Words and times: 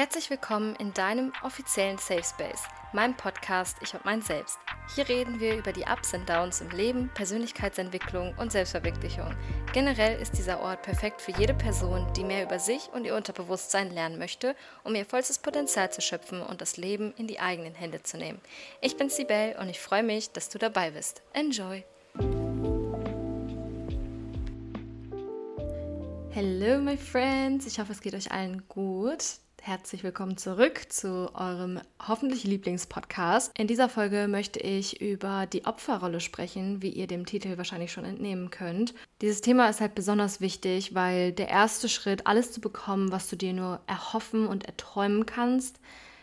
Herzlich 0.00 0.30
willkommen 0.30 0.76
in 0.76 0.94
deinem 0.94 1.30
offiziellen 1.42 1.98
Safe 1.98 2.24
Space, 2.24 2.62
meinem 2.94 3.14
Podcast 3.14 3.76
Ich 3.82 3.92
und 3.92 4.02
mein 4.06 4.22
Selbst. 4.22 4.58
Hier 4.94 5.06
reden 5.06 5.40
wir 5.40 5.58
über 5.58 5.74
die 5.74 5.82
Ups 5.84 6.14
und 6.14 6.26
Downs 6.26 6.62
im 6.62 6.70
Leben, 6.70 7.10
Persönlichkeitsentwicklung 7.12 8.34
und 8.38 8.50
Selbstverwirklichung. 8.50 9.34
Generell 9.74 10.18
ist 10.18 10.38
dieser 10.38 10.62
Ort 10.62 10.80
perfekt 10.80 11.20
für 11.20 11.32
jede 11.32 11.52
Person, 11.52 12.10
die 12.14 12.24
mehr 12.24 12.44
über 12.44 12.58
sich 12.58 12.88
und 12.94 13.04
ihr 13.04 13.14
Unterbewusstsein 13.14 13.90
lernen 13.90 14.18
möchte, 14.18 14.56
um 14.84 14.94
ihr 14.94 15.04
vollstes 15.04 15.38
Potenzial 15.38 15.92
zu 15.92 16.00
schöpfen 16.00 16.40
und 16.40 16.62
das 16.62 16.78
Leben 16.78 17.12
in 17.18 17.26
die 17.26 17.38
eigenen 17.38 17.74
Hände 17.74 18.02
zu 18.02 18.16
nehmen. 18.16 18.40
Ich 18.80 18.96
bin 18.96 19.10
Sibel 19.10 19.54
und 19.60 19.68
ich 19.68 19.80
freue 19.80 20.02
mich, 20.02 20.30
dass 20.32 20.48
du 20.48 20.56
dabei 20.56 20.92
bist. 20.92 21.20
Enjoy! 21.34 21.84
Hello, 26.30 26.80
my 26.80 26.96
friends! 26.96 27.66
Ich 27.66 27.78
hoffe, 27.78 27.92
es 27.92 28.00
geht 28.00 28.14
euch 28.14 28.32
allen 28.32 28.66
gut. 28.66 29.40
Herzlich 29.62 30.02
willkommen 30.02 30.38
zurück 30.38 30.86
zu 30.88 31.30
eurem 31.34 31.80
hoffentlich 32.08 32.44
Lieblingspodcast. 32.44 33.52
In 33.58 33.66
dieser 33.66 33.90
Folge 33.90 34.26
möchte 34.26 34.58
ich 34.58 35.02
über 35.02 35.44
die 35.44 35.66
Opferrolle 35.66 36.20
sprechen, 36.20 36.80
wie 36.80 36.88
ihr 36.88 37.06
dem 37.06 37.26
Titel 37.26 37.58
wahrscheinlich 37.58 37.92
schon 37.92 38.06
entnehmen 38.06 38.48
könnt. 38.48 38.94
Dieses 39.20 39.42
Thema 39.42 39.68
ist 39.68 39.82
halt 39.82 39.94
besonders 39.94 40.40
wichtig, 40.40 40.94
weil 40.94 41.32
der 41.32 41.50
erste 41.50 41.90
Schritt, 41.90 42.26
alles 42.26 42.52
zu 42.52 42.62
bekommen, 42.62 43.12
was 43.12 43.28
du 43.28 43.36
dir 43.36 43.52
nur 43.52 43.80
erhoffen 43.86 44.46
und 44.46 44.64
erträumen 44.64 45.26
kannst, 45.26 45.78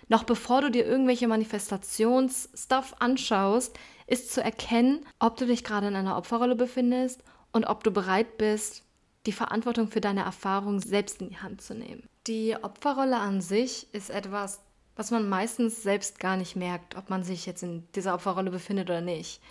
noch 0.07 0.23
bevor 0.23 0.61
du 0.61 0.71
dir 0.71 0.87
irgendwelche 0.87 1.27
Manifestationsstuff 1.27 2.95
anschaust, 2.97 3.77
ist 4.07 4.33
zu 4.33 4.41
erkennen, 4.41 5.05
ob 5.19 5.37
du 5.37 5.45
dich 5.45 5.63
gerade 5.63 5.89
in 5.89 5.95
einer 5.95 6.17
Opferrolle 6.17 6.55
befindest 6.55 7.23
und 7.51 7.65
ob 7.65 7.83
du 7.83 7.91
bereit 7.91 8.39
bist, 8.39 8.83
die 9.27 9.31
Verantwortung 9.31 9.89
für 9.89 10.01
deine 10.01 10.23
Erfahrung 10.23 10.79
selbst 10.79 11.21
in 11.21 11.29
die 11.29 11.37
Hand 11.37 11.61
zu 11.61 11.75
nehmen. 11.75 12.09
Die 12.27 12.55
Opferrolle 12.61 13.17
an 13.17 13.39
sich 13.39 13.87
ist 13.93 14.09
etwas, 14.09 14.59
was 14.97 15.11
man 15.11 15.29
meistens 15.29 15.81
selbst 15.81 16.19
gar 16.19 16.35
nicht 16.35 16.57
merkt, 16.57 16.97
ob 16.97 17.09
man 17.09 17.23
sich 17.23 17.45
jetzt 17.45 17.63
in 17.63 17.87
dieser 17.95 18.13
Opferrolle 18.13 18.51
befindet 18.51 18.89
oder 18.89 18.99
nicht. 18.99 19.41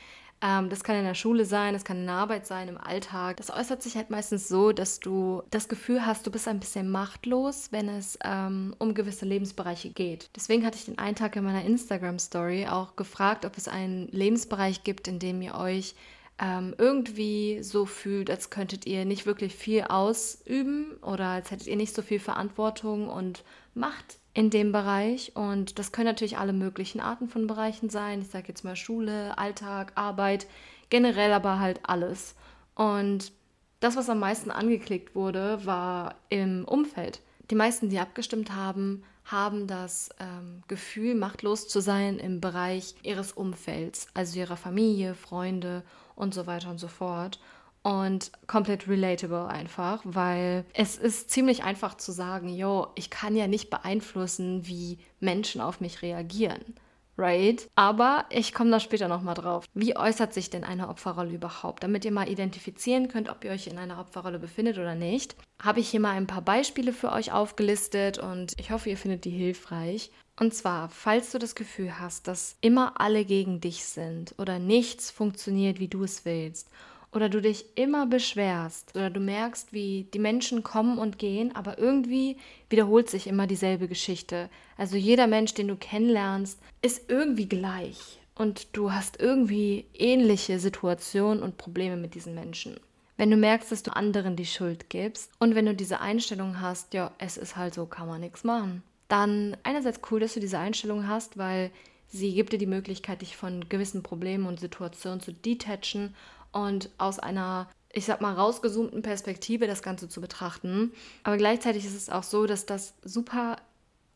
Ähm, 0.43 0.69
das 0.69 0.85
kann 0.85 0.97
in 0.97 1.05
der 1.05 1.15
Schule 1.15 1.47
sein, 1.47 1.73
das 1.73 1.85
kann 1.85 1.97
in 1.97 2.05
der 2.05 2.17
Arbeit 2.17 2.47
sein, 2.47 2.69
im 2.69 2.77
Alltag. 2.77 3.39
Das 3.39 3.51
äußert 3.51 3.83
sich 3.83 3.97
halt 3.97 4.11
meistens 4.11 4.49
so, 4.49 4.73
dass 4.73 5.01
du 5.01 5.43
das 5.51 5.69
Gefühl 5.69 6.05
hast, 6.05 6.27
du 6.27 6.31
bist 6.31 6.47
ein 6.49 6.61
bisschen 6.61 6.91
machtlos, 6.91 7.69
wenn 7.73 7.89
es 7.89 8.19
ähm, 8.23 8.75
um 8.79 8.93
gewisse 8.93 9.25
Lebensbereiche 9.25 9.91
geht. 9.91 10.29
Deswegen 10.37 10.67
hatte 10.67 10.77
ich 10.77 10.85
den 10.85 10.99
einen 10.99 11.17
Tag 11.17 11.37
in 11.37 11.45
meiner 11.45 11.65
Instagram-Story 11.65 12.67
auch 12.67 12.97
gefragt, 12.97 13.47
ob 13.47 13.57
es 13.57 13.69
einen 13.69 14.09
Lebensbereich 14.09 14.85
gibt, 14.85 15.09
in 15.09 15.19
dem 15.19 15.41
ihr 15.41 15.55
euch 15.55 15.95
ähm, 16.39 16.75
irgendwie 16.77 17.63
so 17.63 17.87
fühlt, 17.87 18.31
als 18.31 18.51
könntet 18.51 18.87
ihr 18.87 19.05
nicht 19.05 19.27
wirklich 19.27 19.55
viel 19.55 19.83
ausüben 19.83 20.93
oder 21.03 21.27
als 21.27 21.51
hättet 21.51 21.67
ihr 21.67 21.77
nicht 21.77 21.95
so 21.95 22.03
viel 22.03 22.21
Verantwortung 22.21 23.09
und 23.09 23.43
Macht 23.75 24.19
in 24.35 24.51
dem 24.51 24.73
Bereich. 24.73 25.33
Und 25.35 25.79
das 25.79 25.93
können 25.93 26.07
natürlich 26.07 26.39
alle 26.39 26.53
möglichen 26.53 27.01
Arten 27.01 27.29
von 27.29 27.47
Bereichen 27.47 27.89
sein. 27.89 28.21
Ich 28.21 28.29
sage 28.29 28.49
jetzt 28.49 28.65
mal 28.65 28.77
Schule, 28.77 29.37
Alltag, 29.39 29.93
Arbeit, 29.95 30.47
generell 30.91 31.33
aber 31.33 31.59
halt 31.59 31.81
alles. 31.85 32.35
Und 32.75 33.33
das, 33.81 33.97
was 33.97 34.11
am 34.11 34.19
meisten 34.19 34.51
angeklickt 34.51 35.15
wurde, 35.15 35.65
war 35.65 36.17
im 36.29 36.65
Umfeld. 36.67 37.21
Die 37.51 37.55
meisten, 37.55 37.89
die 37.89 37.99
abgestimmt 37.99 38.55
haben, 38.55 39.05
haben 39.27 39.67
das 39.67 40.11
ähm, 40.21 40.63
Gefühl, 40.69 41.15
machtlos 41.15 41.69
zu 41.69 41.81
sein 41.81 42.19
im 42.19 42.41
Bereich 42.41 42.95
ihres 43.03 43.33
Umfelds, 43.33 44.07
also 44.15 44.39
ihrer 44.39 44.57
Familie, 44.57 45.15
Freunde 45.15 45.83
und 46.15 46.33
so 46.33 46.47
weiter 46.47 46.71
und 46.71 46.79
so 46.79 46.89
fort. 46.89 47.41
Und 47.83 48.33
komplett 48.49 48.89
relatable 48.89 49.47
einfach, 49.47 50.01
weil 50.05 50.65
es 50.75 50.97
ist 50.97 51.31
ziemlich 51.31 51.63
einfach 51.63 51.97
zu 51.97 52.11
sagen, 52.11 52.49
yo, 52.49 52.89
ich 52.97 53.11
kann 53.11 53.37
ja 53.37 53.47
nicht 53.47 53.71
beeinflussen, 53.71 54.67
wie 54.67 54.99
Menschen 55.21 55.61
auf 55.61 55.81
mich 55.81 56.03
reagieren. 56.03 56.75
Right? 57.19 57.69
Aber 57.77 58.27
ich 58.29 58.53
komme 58.53 58.71
da 58.71 58.79
später 58.79 59.09
nochmal 59.09 59.35
drauf. 59.35 59.65
Wie 59.73 59.97
äußert 59.97 60.35
sich 60.35 60.51
denn 60.51 60.65
eine 60.65 60.89
Opferrolle 60.89 61.33
überhaupt? 61.33 61.83
Damit 61.83 62.05
ihr 62.05 62.13
mal 62.13 62.29
identifizieren 62.29 63.09
könnt, 63.09 63.31
ob 63.31 63.43
ihr 63.45 63.53
euch 63.53 63.67
in 63.67 63.79
einer 63.79 63.99
Opferrolle 63.99 64.39
befindet 64.39 64.77
oder 64.77 64.95
nicht, 64.95 65.35
habe 65.63 65.81
ich 65.81 65.89
hier 65.89 66.01
mal 66.01 66.13
ein 66.13 66.27
paar 66.27 66.43
Beispiele 66.43 66.93
für 66.93 67.13
euch 67.13 67.33
aufgelistet 67.33 68.19
und 68.19 68.53
ich 68.59 68.71
hoffe, 68.71 68.91
ihr 68.91 68.99
findet 68.99 69.25
die 69.25 69.31
hilfreich. 69.31 70.11
Und 70.39 70.53
zwar, 70.53 70.91
falls 70.91 71.33
du 71.33 71.39
das 71.39 71.55
Gefühl 71.55 71.99
hast, 71.99 72.29
dass 72.29 72.57
immer 72.61 73.01
alle 73.01 73.25
gegen 73.25 73.61
dich 73.61 73.85
sind 73.85 74.35
oder 74.37 74.59
nichts 74.59 75.11
funktioniert, 75.11 75.81
wie 75.81 75.89
du 75.89 76.05
es 76.05 76.27
willst, 76.27 76.69
oder 77.17 77.29
du 77.29 77.43
dich 77.43 77.65
immer 77.75 78.07
beschwerst 78.07 78.95
oder 78.95 79.11
du 79.11 79.19
merkst, 79.19 79.73
wie 79.73 80.07
die 80.15 80.21
Menschen 80.21 80.63
kommen 80.63 80.99
und 80.99 81.19
gehen, 81.19 81.57
aber 81.57 81.79
irgendwie 81.79 82.37
wiederholt 82.71 83.11
sich 83.11 83.27
immer 83.27 83.49
dieselbe 83.49 83.89
Geschichte. 83.89 84.49
Also 84.77 84.97
jeder 84.97 85.27
Mensch, 85.27 85.55
den 85.55 85.67
du 85.67 85.77
kennenlernst, 85.77 86.61
ist 86.83 87.11
irgendwie 87.11 87.49
gleich 87.49 88.21
und 88.37 88.69
du 88.77 88.93
hast 88.93 89.19
irgendwie 89.19 89.87
ähnliche 89.95 90.61
Situationen 90.61 91.43
und 91.43 91.57
Probleme 91.57 91.97
mit 91.97 92.15
diesen 92.15 92.35
Menschen. 92.35 92.79
Wenn 93.17 93.31
du 93.31 93.37
merkst, 93.37 93.73
dass 93.73 93.83
du 93.83 93.97
anderen 93.97 94.37
die 94.37 94.47
Schuld 94.47 94.91
gibst 94.91 95.33
und 95.41 95.55
wenn 95.55 95.67
du 95.67 95.75
diese 95.75 96.01
Einstellung 96.01 96.61
hast, 96.61 96.95
ja, 96.95 97.11
es 97.19 97.37
ist 97.37 97.57
halt 97.57 97.75
so, 97.75 97.87
kann 97.87 98.07
man 98.07 98.21
nichts 98.21 98.45
machen 98.45 98.85
dann 99.09 99.57
einerseits 99.63 100.01
cool, 100.11 100.21
dass 100.21 100.35
du 100.35 100.41
diese 100.41 100.59
Einstellung 100.59 101.07
hast, 101.09 101.39
weil 101.39 101.71
sie 102.09 102.35
gibt 102.35 102.53
dir 102.53 102.59
die 102.59 102.67
Möglichkeit, 102.67 103.23
dich 103.23 103.37
von 103.37 103.69
gewissen 103.69 104.03
Problemen 104.03 104.47
und 104.47 104.61
Situationen 104.61 105.21
zu 105.21 105.33
detachen 105.33 106.15
und 106.57 106.91
aus 106.99 107.19
einer, 107.19 107.69
ich 107.93 108.07
sag 108.07 108.21
mal, 108.21 108.35
rausgezoomten 108.35 109.03
Perspektive 109.03 109.67
das 109.67 109.83
Ganze 109.83 110.09
zu 110.09 110.21
betrachten. 110.21 110.93
Aber 111.23 111.37
gleichzeitig 111.37 111.85
ist 111.85 111.97
es 111.97 112.11
auch 112.11 112.23
so, 112.23 112.47
dass 112.47 112.67
das 112.67 112.95
super 113.03 113.57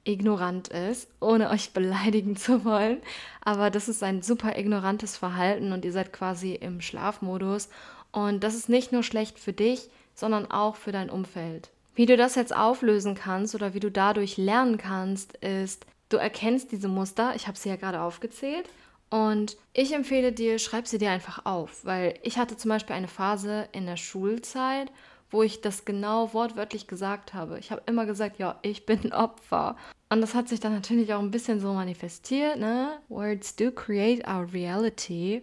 ignorant 0.04 0.68
ist, 0.68 1.08
ohne 1.20 1.50
euch 1.50 1.70
beleidigen 1.74 2.36
zu 2.36 2.64
wollen. 2.64 2.98
Aber 3.42 3.70
das 3.70 3.88
ist 3.88 4.02
ein 4.02 4.22
super 4.22 4.58
ignorantes 4.58 5.16
Verhalten 5.16 5.72
und 5.72 5.84
ihr 5.84 5.92
seid 5.92 6.12
quasi 6.12 6.54
im 6.54 6.80
Schlafmodus. 6.80 7.68
Und 8.12 8.42
das 8.42 8.54
ist 8.54 8.68
nicht 8.68 8.90
nur 8.90 9.02
schlecht 9.02 9.38
für 9.38 9.52
dich, 9.52 9.88
sondern 10.14 10.50
auch 10.50 10.76
für 10.76 10.92
dein 10.92 11.10
Umfeld. 11.10 11.70
Wie 11.94 12.06
du 12.06 12.16
das 12.16 12.34
jetzt 12.34 12.54
auflösen 12.54 13.14
kannst 13.14 13.54
oder 13.54 13.74
wie 13.74 13.80
du 13.80 13.90
dadurch 13.90 14.36
lernen 14.36 14.78
kannst, 14.78 15.36
ist, 15.36 15.86
du 16.08 16.16
erkennst 16.16 16.72
diese 16.72 16.88
Muster, 16.88 17.34
ich 17.36 17.46
habe 17.46 17.58
sie 17.58 17.68
ja 17.68 17.76
gerade 17.76 18.00
aufgezählt, 18.00 18.66
und 19.10 19.56
ich 19.72 19.92
empfehle 19.92 20.32
dir, 20.32 20.58
schreib 20.58 20.86
sie 20.86 20.98
dir 20.98 21.10
einfach 21.10 21.44
auf, 21.44 21.84
weil 21.84 22.14
ich 22.22 22.38
hatte 22.38 22.56
zum 22.56 22.68
Beispiel 22.68 22.94
eine 22.94 23.08
Phase 23.08 23.68
in 23.72 23.86
der 23.86 23.96
Schulzeit, 23.96 24.92
wo 25.30 25.42
ich 25.42 25.60
das 25.60 25.84
genau 25.84 26.32
wortwörtlich 26.32 26.86
gesagt 26.86 27.34
habe. 27.34 27.58
Ich 27.58 27.70
habe 27.70 27.82
immer 27.86 28.06
gesagt, 28.06 28.38
ja, 28.38 28.58
ich 28.62 28.86
bin 28.86 29.12
Opfer. 29.12 29.76
Und 30.08 30.20
das 30.20 30.34
hat 30.34 30.48
sich 30.48 30.60
dann 30.60 30.74
natürlich 30.74 31.12
auch 31.14 31.20
ein 31.20 31.30
bisschen 31.30 31.60
so 31.60 31.72
manifestiert, 31.72 32.58
ne? 32.58 32.98
Words 33.08 33.56
do 33.56 33.70
create 33.70 34.26
our 34.26 34.52
reality. 34.52 35.42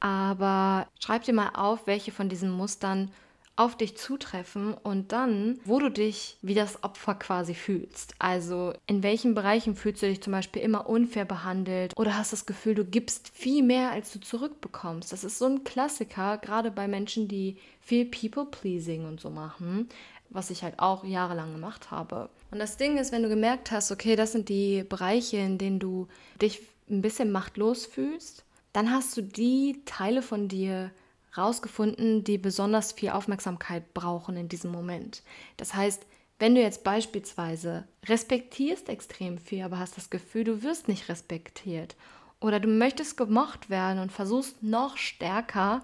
Aber 0.00 0.86
schreib 1.00 1.24
dir 1.24 1.34
mal 1.34 1.50
auf, 1.54 1.86
welche 1.86 2.12
von 2.12 2.28
diesen 2.28 2.50
Mustern 2.50 3.10
auf 3.56 3.76
dich 3.76 3.96
zutreffen 3.96 4.74
und 4.74 5.12
dann, 5.12 5.58
wo 5.64 5.78
du 5.78 5.90
dich 5.90 6.36
wie 6.42 6.54
das 6.54 6.84
Opfer 6.84 7.14
quasi 7.14 7.54
fühlst. 7.54 8.14
Also 8.18 8.74
in 8.86 9.02
welchen 9.02 9.34
Bereichen 9.34 9.74
fühlst 9.74 10.02
du 10.02 10.06
dich 10.06 10.22
zum 10.22 10.32
Beispiel 10.32 10.62
immer 10.62 10.88
unfair 10.88 11.24
behandelt 11.24 11.92
oder 11.96 12.16
hast 12.16 12.32
das 12.32 12.44
Gefühl, 12.44 12.74
du 12.74 12.84
gibst 12.84 13.30
viel 13.34 13.62
mehr, 13.62 13.90
als 13.90 14.12
du 14.12 14.20
zurückbekommst. 14.20 15.10
Das 15.10 15.24
ist 15.24 15.38
so 15.38 15.46
ein 15.46 15.64
Klassiker, 15.64 16.36
gerade 16.38 16.70
bei 16.70 16.86
Menschen, 16.86 17.28
die 17.28 17.56
viel 17.80 18.04
People-Pleasing 18.04 19.06
und 19.06 19.20
so 19.20 19.30
machen, 19.30 19.88
was 20.28 20.50
ich 20.50 20.62
halt 20.62 20.78
auch 20.78 21.04
jahrelang 21.04 21.52
gemacht 21.52 21.90
habe. 21.90 22.28
Und 22.50 22.58
das 22.58 22.76
Ding 22.76 22.98
ist, 22.98 23.10
wenn 23.10 23.22
du 23.22 23.28
gemerkt 23.28 23.70
hast, 23.70 23.90
okay, 23.90 24.16
das 24.16 24.32
sind 24.32 24.48
die 24.50 24.84
Bereiche, 24.84 25.38
in 25.38 25.56
denen 25.56 25.78
du 25.78 26.08
dich 26.42 26.60
ein 26.90 27.00
bisschen 27.00 27.32
machtlos 27.32 27.86
fühlst, 27.86 28.44
dann 28.72 28.92
hast 28.92 29.16
du 29.16 29.22
die 29.22 29.80
Teile 29.86 30.20
von 30.20 30.48
dir 30.48 30.90
rausgefunden, 31.38 32.24
die 32.24 32.38
besonders 32.38 32.92
viel 32.92 33.10
Aufmerksamkeit 33.10 33.94
brauchen 33.94 34.36
in 34.36 34.48
diesem 34.48 34.70
Moment. 34.70 35.22
Das 35.56 35.74
heißt, 35.74 36.06
wenn 36.38 36.54
du 36.54 36.60
jetzt 36.60 36.84
beispielsweise 36.84 37.84
respektierst 38.06 38.88
extrem 38.88 39.38
viel, 39.38 39.62
aber 39.62 39.78
hast 39.78 39.96
das 39.96 40.10
Gefühl, 40.10 40.44
du 40.44 40.62
wirst 40.62 40.88
nicht 40.88 41.08
respektiert 41.08 41.96
oder 42.40 42.60
du 42.60 42.68
möchtest 42.68 43.16
gemocht 43.16 43.70
werden 43.70 44.00
und 44.00 44.12
versuchst 44.12 44.62
noch 44.62 44.96
stärker 44.96 45.82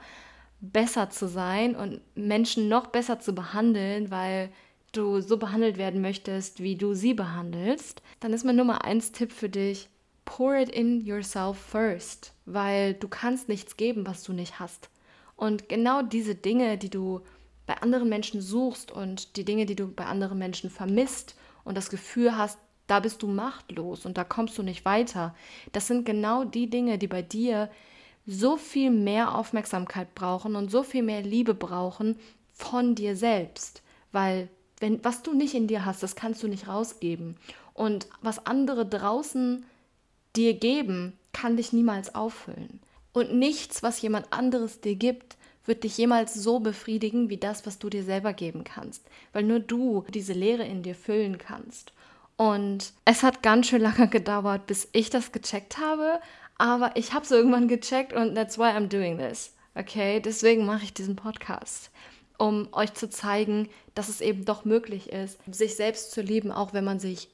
besser 0.61 1.11
zu 1.11 1.27
sein 1.27 1.75
und 1.75 2.01
Menschen 2.15 2.69
noch 2.69 2.89
besser 2.89 3.19
zu 3.19 3.35
behandeln, 3.35 4.11
weil 4.11 4.51
du 4.93 5.21
so 5.21 5.39
behandelt 5.39 5.79
werden 5.79 6.03
möchtest, 6.03 6.63
wie 6.63 6.77
du 6.77 6.95
sie 6.95 7.15
behandelst, 7.15 8.03
dann 8.21 8.33
ist 8.33 8.45
mein 8.45 8.57
Nummer 8.57 8.85
eins 8.85 9.11
Tipp 9.11 9.33
für 9.33 9.49
dich, 9.49 9.89
pour 10.25 10.55
it 10.55 10.69
in 10.69 11.05
yourself 11.05 11.59
first, 11.59 12.33
weil 12.45 12.95
du 12.95 13.09
kannst 13.09 13.49
nichts 13.49 13.77
geben, 13.77 14.07
was 14.07 14.23
du 14.23 14.33
nicht 14.33 14.61
hast. 14.61 14.89
Und 15.37 15.69
genau 15.69 16.03
diese 16.03 16.35
Dinge, 16.35 16.79
die 16.79 16.91
du 16.91 17.21
bei 17.67 17.75
anderen 17.81 18.09
Menschen 18.09 18.41
suchst 18.41 18.93
und 18.93 19.37
die 19.37 19.45
Dinge, 19.45 19.67
die 19.67 19.77
du 19.77 19.89
bei 19.89 20.05
anderen 20.05 20.39
Menschen 20.39 20.71
vermisst 20.71 21.37
und 21.65 21.77
das 21.77 21.91
Gefühl 21.91 22.37
hast, 22.37 22.59
da 22.87 23.01
bist 23.01 23.23
du 23.23 23.27
machtlos 23.29 24.05
und 24.05 24.19
da 24.19 24.25
kommst 24.25 24.59
du 24.59 24.63
nicht 24.63 24.85
weiter, 24.85 25.35
das 25.73 25.87
sind 25.87 26.05
genau 26.05 26.45
die 26.45 26.69
Dinge, 26.69 26.99
die 26.99 27.07
bei 27.07 27.23
dir 27.23 27.71
so 28.27 28.57
viel 28.57 28.91
mehr 28.91 29.37
Aufmerksamkeit 29.37 30.15
brauchen 30.15 30.57
und 30.57 30.71
so 30.71 30.83
viel 30.83 31.03
mehr 31.03 31.23
Liebe 31.23 31.55
brauchen 31.55 32.19
von 32.53 32.95
dir 32.95 33.17
selbst. 33.17 33.83
Weil 34.13 34.49
Wenn, 34.79 35.03
was 35.05 35.23
du 35.23 35.33
nicht 35.33 35.55
in 35.55 35.69
dir 35.69 35.85
hast, 35.85 36.03
das 36.03 36.17
kannst 36.17 36.43
du 36.43 36.49
nicht 36.49 36.67
rausgeben. 36.67 37.37
Und 37.73 38.09
was 38.21 38.47
andere 38.47 38.85
draußen 38.85 39.65
dir 40.35 40.55
geben, 40.55 41.17
kann 41.33 41.57
dich 41.57 41.73
niemals 41.73 42.15
auffüllen. 42.15 42.81
Und 43.13 43.35
nichts, 43.35 43.83
was 43.83 44.01
jemand 44.01 44.33
anderes 44.33 44.81
dir 44.81 44.95
gibt, 44.95 45.37
wird 45.65 45.85
dich 45.85 45.97
jemals 45.99 46.35
so 46.35 46.61
befriedigen 46.61 47.29
wie 47.29 47.37
das, 47.37 47.67
was 47.67 47.79
du 47.79 47.89
dir 47.89 48.03
selber 48.03 48.33
geben 48.33 48.65
kannst. 48.65 49.05
Weil 49.33 49.45
nur 49.45 49.61
du 49.61 50.05
diese 50.13 50.33
Leere 50.33 50.65
in 50.65 50.83
dir 50.83 50.95
füllen 50.95 51.39
kannst. 51.39 51.93
Und 52.37 52.93
es 53.05 53.23
hat 53.23 53.43
ganz 53.43 53.69
schön 53.69 53.83
lange 53.83 54.09
gedauert, 54.09 54.67
bis 54.67 54.89
ich 54.93 55.11
das 55.11 55.33
gecheckt 55.33 55.79
habe. 55.79 56.21
Aber 56.59 56.97
ich 56.97 57.13
habe 57.13 57.25
es 57.25 57.31
irgendwann 57.31 57.69
gecheckt 57.69 58.13
und 58.13 58.35
that's 58.35 58.59
why 58.59 58.65
I'm 58.65 58.89
doing 58.89 59.19
this. 59.19 59.53
Okay, 59.75 60.21
deswegen 60.21 60.67
mache 60.67 60.85
ich 60.85 60.93
diesen 60.93 61.17
Podcast, 61.17 61.91
um 62.39 62.69
euch 62.73 62.93
zu 62.95 63.09
zeigen, 63.09 63.69
dass 63.95 64.09
es 64.09 64.21
eben 64.21 64.45
doch 64.45 64.65
möglich 64.65 65.11
ist, 65.11 65.39
sich 65.51 65.77
selbst 65.77 66.13
zu 66.13 66.21
lieben, 66.21 66.53
auch 66.53 66.75
wenn 66.75 66.85
man 66.85 66.99
sich 66.99 67.29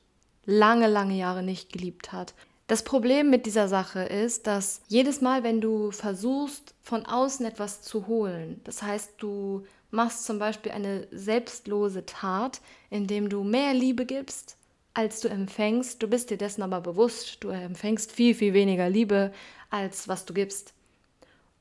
lange, 0.44 0.86
lange 0.86 1.16
Jahre 1.16 1.42
nicht 1.42 1.72
geliebt 1.72 2.12
hat. 2.12 2.34
Das 2.68 2.82
Problem 2.82 3.30
mit 3.30 3.46
dieser 3.46 3.66
Sache 3.66 4.00
ist, 4.00 4.46
dass 4.46 4.82
jedes 4.88 5.22
Mal, 5.22 5.42
wenn 5.42 5.62
du 5.62 5.90
versuchst, 5.90 6.74
von 6.82 7.06
außen 7.06 7.46
etwas 7.46 7.80
zu 7.80 8.06
holen, 8.06 8.60
das 8.64 8.82
heißt, 8.82 9.14
du 9.16 9.64
machst 9.90 10.26
zum 10.26 10.38
Beispiel 10.38 10.72
eine 10.72 11.08
selbstlose 11.10 12.04
Tat, 12.04 12.60
indem 12.90 13.30
du 13.30 13.42
mehr 13.42 13.72
Liebe 13.72 14.04
gibst, 14.04 14.58
als 14.92 15.20
du 15.20 15.28
empfängst, 15.28 16.02
du 16.02 16.08
bist 16.08 16.28
dir 16.28 16.36
dessen 16.36 16.62
aber 16.62 16.82
bewusst, 16.82 17.38
du 17.42 17.48
empfängst 17.48 18.12
viel, 18.12 18.34
viel 18.34 18.52
weniger 18.52 18.90
Liebe, 18.90 19.32
als 19.70 20.06
was 20.06 20.26
du 20.26 20.34
gibst. 20.34 20.74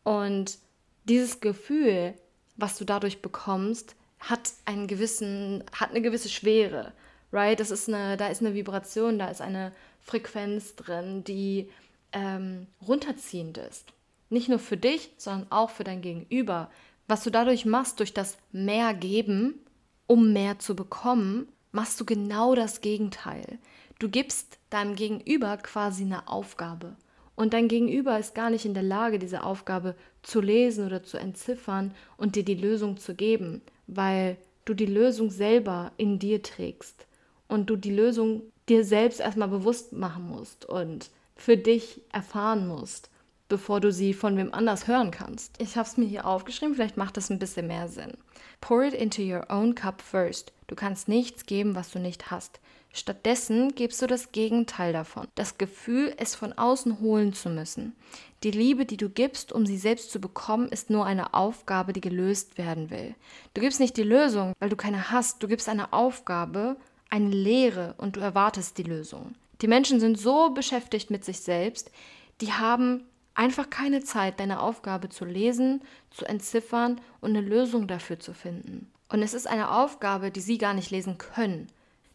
Und 0.04 0.58
dieses 1.06 1.40
Gefühl, 1.40 2.16
was 2.58 2.78
du 2.78 2.84
dadurch 2.84 3.22
bekommst, 3.22 3.96
hat 4.20 4.52
einen 4.66 4.88
gewissen, 4.88 5.64
hat 5.72 5.92
eine 5.92 6.02
gewisse 6.02 6.28
Schwere, 6.28 6.92
right? 7.32 7.58
Das 7.58 7.72
ist 7.72 7.88
eine, 7.88 8.18
da 8.18 8.28
ist 8.28 8.42
eine 8.42 8.56
Vibration, 8.56 9.20
da 9.20 9.30
ist 9.30 9.40
eine 9.40 9.72
Frequenz 10.08 10.76
drin, 10.76 11.24
die 11.26 11.70
ähm, 12.14 12.68
runterziehend 12.88 13.58
ist. 13.58 13.94
Nicht 14.30 14.48
nur 14.48 14.60
für 14.60 14.78
dich, 14.78 15.12
sondern 15.18 15.52
auch 15.52 15.70
für 15.70 15.84
dein 15.84 16.02
Gegenüber. 16.02 16.72
Was 17.08 17.24
du 17.24 17.30
dadurch 17.30 17.66
machst, 17.66 18.00
durch 18.00 18.14
das 18.14 18.38
mehr 18.52 18.94
geben, 18.94 19.60
um 20.08 20.32
mehr 20.32 20.60
zu 20.60 20.76
bekommen, 20.76 21.48
machst 21.72 22.00
du 22.00 22.06
genau 22.06 22.56
das 22.56 22.80
Gegenteil. 22.80 23.60
Du 24.00 24.10
gibst 24.10 24.60
deinem 24.70 24.96
Gegenüber 24.96 25.58
quasi 25.58 26.04
eine 26.04 26.28
Aufgabe. 26.30 26.96
Und 27.36 27.54
dein 27.54 27.68
Gegenüber 27.68 28.18
ist 28.18 28.34
gar 28.34 28.50
nicht 28.50 28.66
in 28.66 28.74
der 28.74 28.84
Lage, 28.84 29.20
diese 29.20 29.44
Aufgabe 29.44 29.96
zu 30.24 30.42
lesen 30.42 30.86
oder 30.86 31.04
zu 31.04 31.18
entziffern 31.18 31.94
und 32.16 32.36
dir 32.36 32.44
die 32.44 32.56
Lösung 32.56 32.98
zu 32.98 33.14
geben, 33.14 33.62
weil 33.88 34.38
du 34.66 34.74
die 34.74 34.86
Lösung 34.86 35.30
selber 35.30 35.92
in 35.98 36.18
dir 36.18 36.42
trägst 36.42 37.06
und 37.48 37.70
du 37.70 37.76
die 37.76 37.94
Lösung 37.94 38.42
dir 38.70 38.84
selbst 38.84 39.20
erstmal 39.20 39.48
bewusst 39.48 39.94
machen 39.94 40.28
musst 40.28 40.66
und 40.66 41.10
für 41.36 41.58
dich 41.58 42.02
erfahren 42.12 42.68
musst, 42.68 43.10
bevor 43.50 43.80
du 43.80 43.92
sie 43.92 44.14
von 44.14 44.38
wem 44.38 44.54
anders 44.54 44.88
hören 44.88 45.12
kannst. 45.12 45.54
Ich 45.62 45.78
habe 45.78 45.88
es 45.88 45.98
mir 45.98 46.06
hier 46.06 46.26
aufgeschrieben, 46.26 46.76
vielleicht 46.76 46.98
macht 46.98 47.18
das 47.18 47.30
ein 47.30 47.40
bisschen 47.40 47.68
mehr 47.68 47.88
Sinn. 47.88 48.14
Pour 48.60 48.84
it 48.84 48.94
into 48.94 49.22
your 49.22 49.46
own 49.50 49.76
cup 49.76 50.02
first. 50.02 50.52
Du 50.68 50.76
kannst 50.76 51.08
nichts 51.08 51.46
geben, 51.46 51.76
was 51.76 51.92
du 51.92 52.00
nicht 52.00 52.32
hast. 52.32 52.60
Stattdessen 52.92 53.76
gibst 53.76 54.02
du 54.02 54.08
das 54.08 54.32
Gegenteil 54.32 54.92
davon. 54.92 55.28
Das 55.36 55.58
Gefühl, 55.58 56.14
es 56.18 56.36
von 56.36 56.54
außen 56.54 57.00
holen 57.00 57.32
zu 57.34 57.50
müssen. 57.50 57.96
Die 58.44 58.52
Liebe, 58.52 58.86
die 58.86 58.98
du 58.98 59.10
gibst, 59.10 59.52
um 59.52 59.66
sie 59.66 59.78
selbst 59.78 60.12
zu 60.12 60.20
bekommen, 60.20 60.70
ist 60.70 60.90
nur 60.90 61.06
eine 61.06 61.34
Aufgabe, 61.34 61.94
die 61.94 62.02
gelöst 62.02 62.58
werden 62.58 62.90
will. 62.90 63.16
Du 63.54 63.62
gibst 63.62 63.80
nicht 63.80 63.98
die 63.98 64.04
Lösung, 64.04 64.54
weil 64.60 64.70
du 64.70 64.76
keine 64.76 65.12
hast. 65.12 65.44
Du 65.44 65.48
gibst 65.48 65.70
eine 65.70 65.94
Aufgabe, 65.94 66.78
eine 67.10 67.30
Lehre 67.30 67.96
und 67.98 68.16
du 68.16 68.20
erwartest 68.20 68.78
die 68.78 68.84
Lösung. 68.84 69.36
Die 69.62 69.68
Menschen 69.68 70.00
sind 70.00 70.20
so 70.20 70.52
beschäftigt 70.52 71.10
mit 71.10 71.26
sich 71.26 71.40
selbst, 71.40 71.92
die 72.42 72.54
haben 72.54 73.04
einfach 73.34 73.70
keine 73.70 74.04
Zeit, 74.04 74.40
deine 74.40 74.62
Aufgabe 74.62 75.10
zu 75.10 75.26
lesen, 75.26 75.82
zu 76.12 76.26
entziffern 76.26 77.00
und 77.22 77.32
eine 77.32 77.42
Lösung 77.42 77.88
dafür 77.88 78.20
zu 78.20 78.34
finden. 78.34 78.92
Und 79.10 79.22
es 79.22 79.34
ist 79.34 79.48
eine 79.48 79.72
Aufgabe, 79.72 80.32
die 80.32 80.42
sie 80.42 80.58
gar 80.58 80.74
nicht 80.74 80.92
lesen 80.92 81.18
können. 81.18 81.68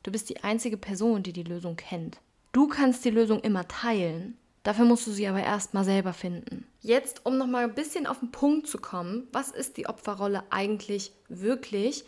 Du 0.03 0.11
bist 0.11 0.29
die 0.29 0.45
einzige 0.45 0.77
Person, 0.77 1.23
die 1.23 1.33
die 1.33 1.45
Lösung 1.45 1.77
kennt. 1.77 2.19
Du 2.53 2.67
kannst 2.69 3.05
die 3.05 3.11
Lösung 3.11 3.41
immer 3.41 3.67
teilen. 3.67 4.37
Dafür 4.63 4.85
musst 4.85 5.07
du 5.07 5.11
sie 5.11 5.27
aber 5.27 5.43
erstmal 5.43 5.85
selber 5.85 6.13
finden. 6.13 6.67
Jetzt, 6.81 7.25
um 7.25 7.39
nochmal 7.39 7.65
ein 7.65 7.75
bisschen 7.75 8.07
auf 8.07 8.21
den 8.21 8.31
Punkt 8.31 8.67
zu 8.69 8.79
kommen, 8.79 9.27
was 9.33 9.51
ist 9.51 9.77
die 9.77 9.87
Opferrolle 9.87 10.45
eigentlich 10.51 11.13
wirklich? 11.29 12.05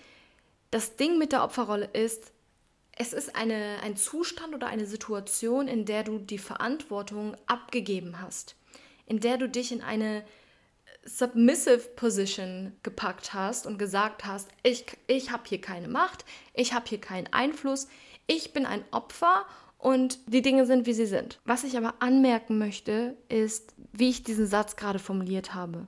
Das 0.70 0.96
Ding 0.96 1.19
mit 1.19 1.32
der 1.32 1.42
Opferrolle 1.44 1.88
ist, 1.92 2.32
es 2.96 3.12
ist 3.12 3.35
eine, 3.35 3.81
ein 3.82 3.96
Zustand 3.96 4.55
oder 4.55 4.69
eine 4.69 4.87
Situation, 4.87 5.69
in 5.69 5.85
der 5.85 6.05
du 6.05 6.19
die 6.19 6.38
Verantwortung 6.38 7.37
abgegeben 7.46 8.20
hast, 8.20 8.56
in 9.06 9.20
der 9.20 9.37
du 9.37 9.49
dich 9.49 9.73
in 9.73 9.82
eine 9.82 10.25
submissive 11.05 11.91
Position 11.96 12.73
gepackt 12.82 13.35
hast 13.35 13.67
und 13.67 13.79
gesagt 13.79 14.25
hast, 14.25 14.49
ich, 14.62 14.87
ich 15.06 15.31
habe 15.31 15.43
hier 15.46 15.61
keine 15.61 15.88
Macht, 15.88 16.25
ich 16.55 16.73
habe 16.73 16.88
hier 16.88 17.00
keinen 17.00 17.32
Einfluss, 17.32 17.88
ich 18.26 18.52
bin 18.52 18.64
ein 18.64 18.85
Opfer 18.91 19.44
und 19.76 20.19
die 20.26 20.41
Dinge 20.41 20.64
sind, 20.64 20.87
wie 20.87 20.94
sie 20.94 21.06
sind. 21.06 21.41
Was 21.44 21.64
ich 21.64 21.76
aber 21.76 21.96
anmerken 21.99 22.58
möchte, 22.58 23.17
ist, 23.29 23.75
wie 23.93 24.08
ich 24.08 24.23
diesen 24.23 24.46
Satz 24.46 24.76
gerade 24.76 24.99
formuliert 24.99 25.52
habe. 25.52 25.87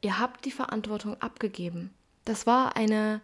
Ihr 0.00 0.18
habt 0.18 0.44
die 0.44 0.50
Verantwortung 0.50 1.20
abgegeben. 1.20 1.94
Das 2.24 2.46
war 2.46 2.76
eine 2.76 3.20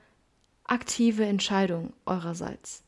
aktive 0.64 1.24
Entscheidung 1.24 1.92
eurerseits. 2.06 2.84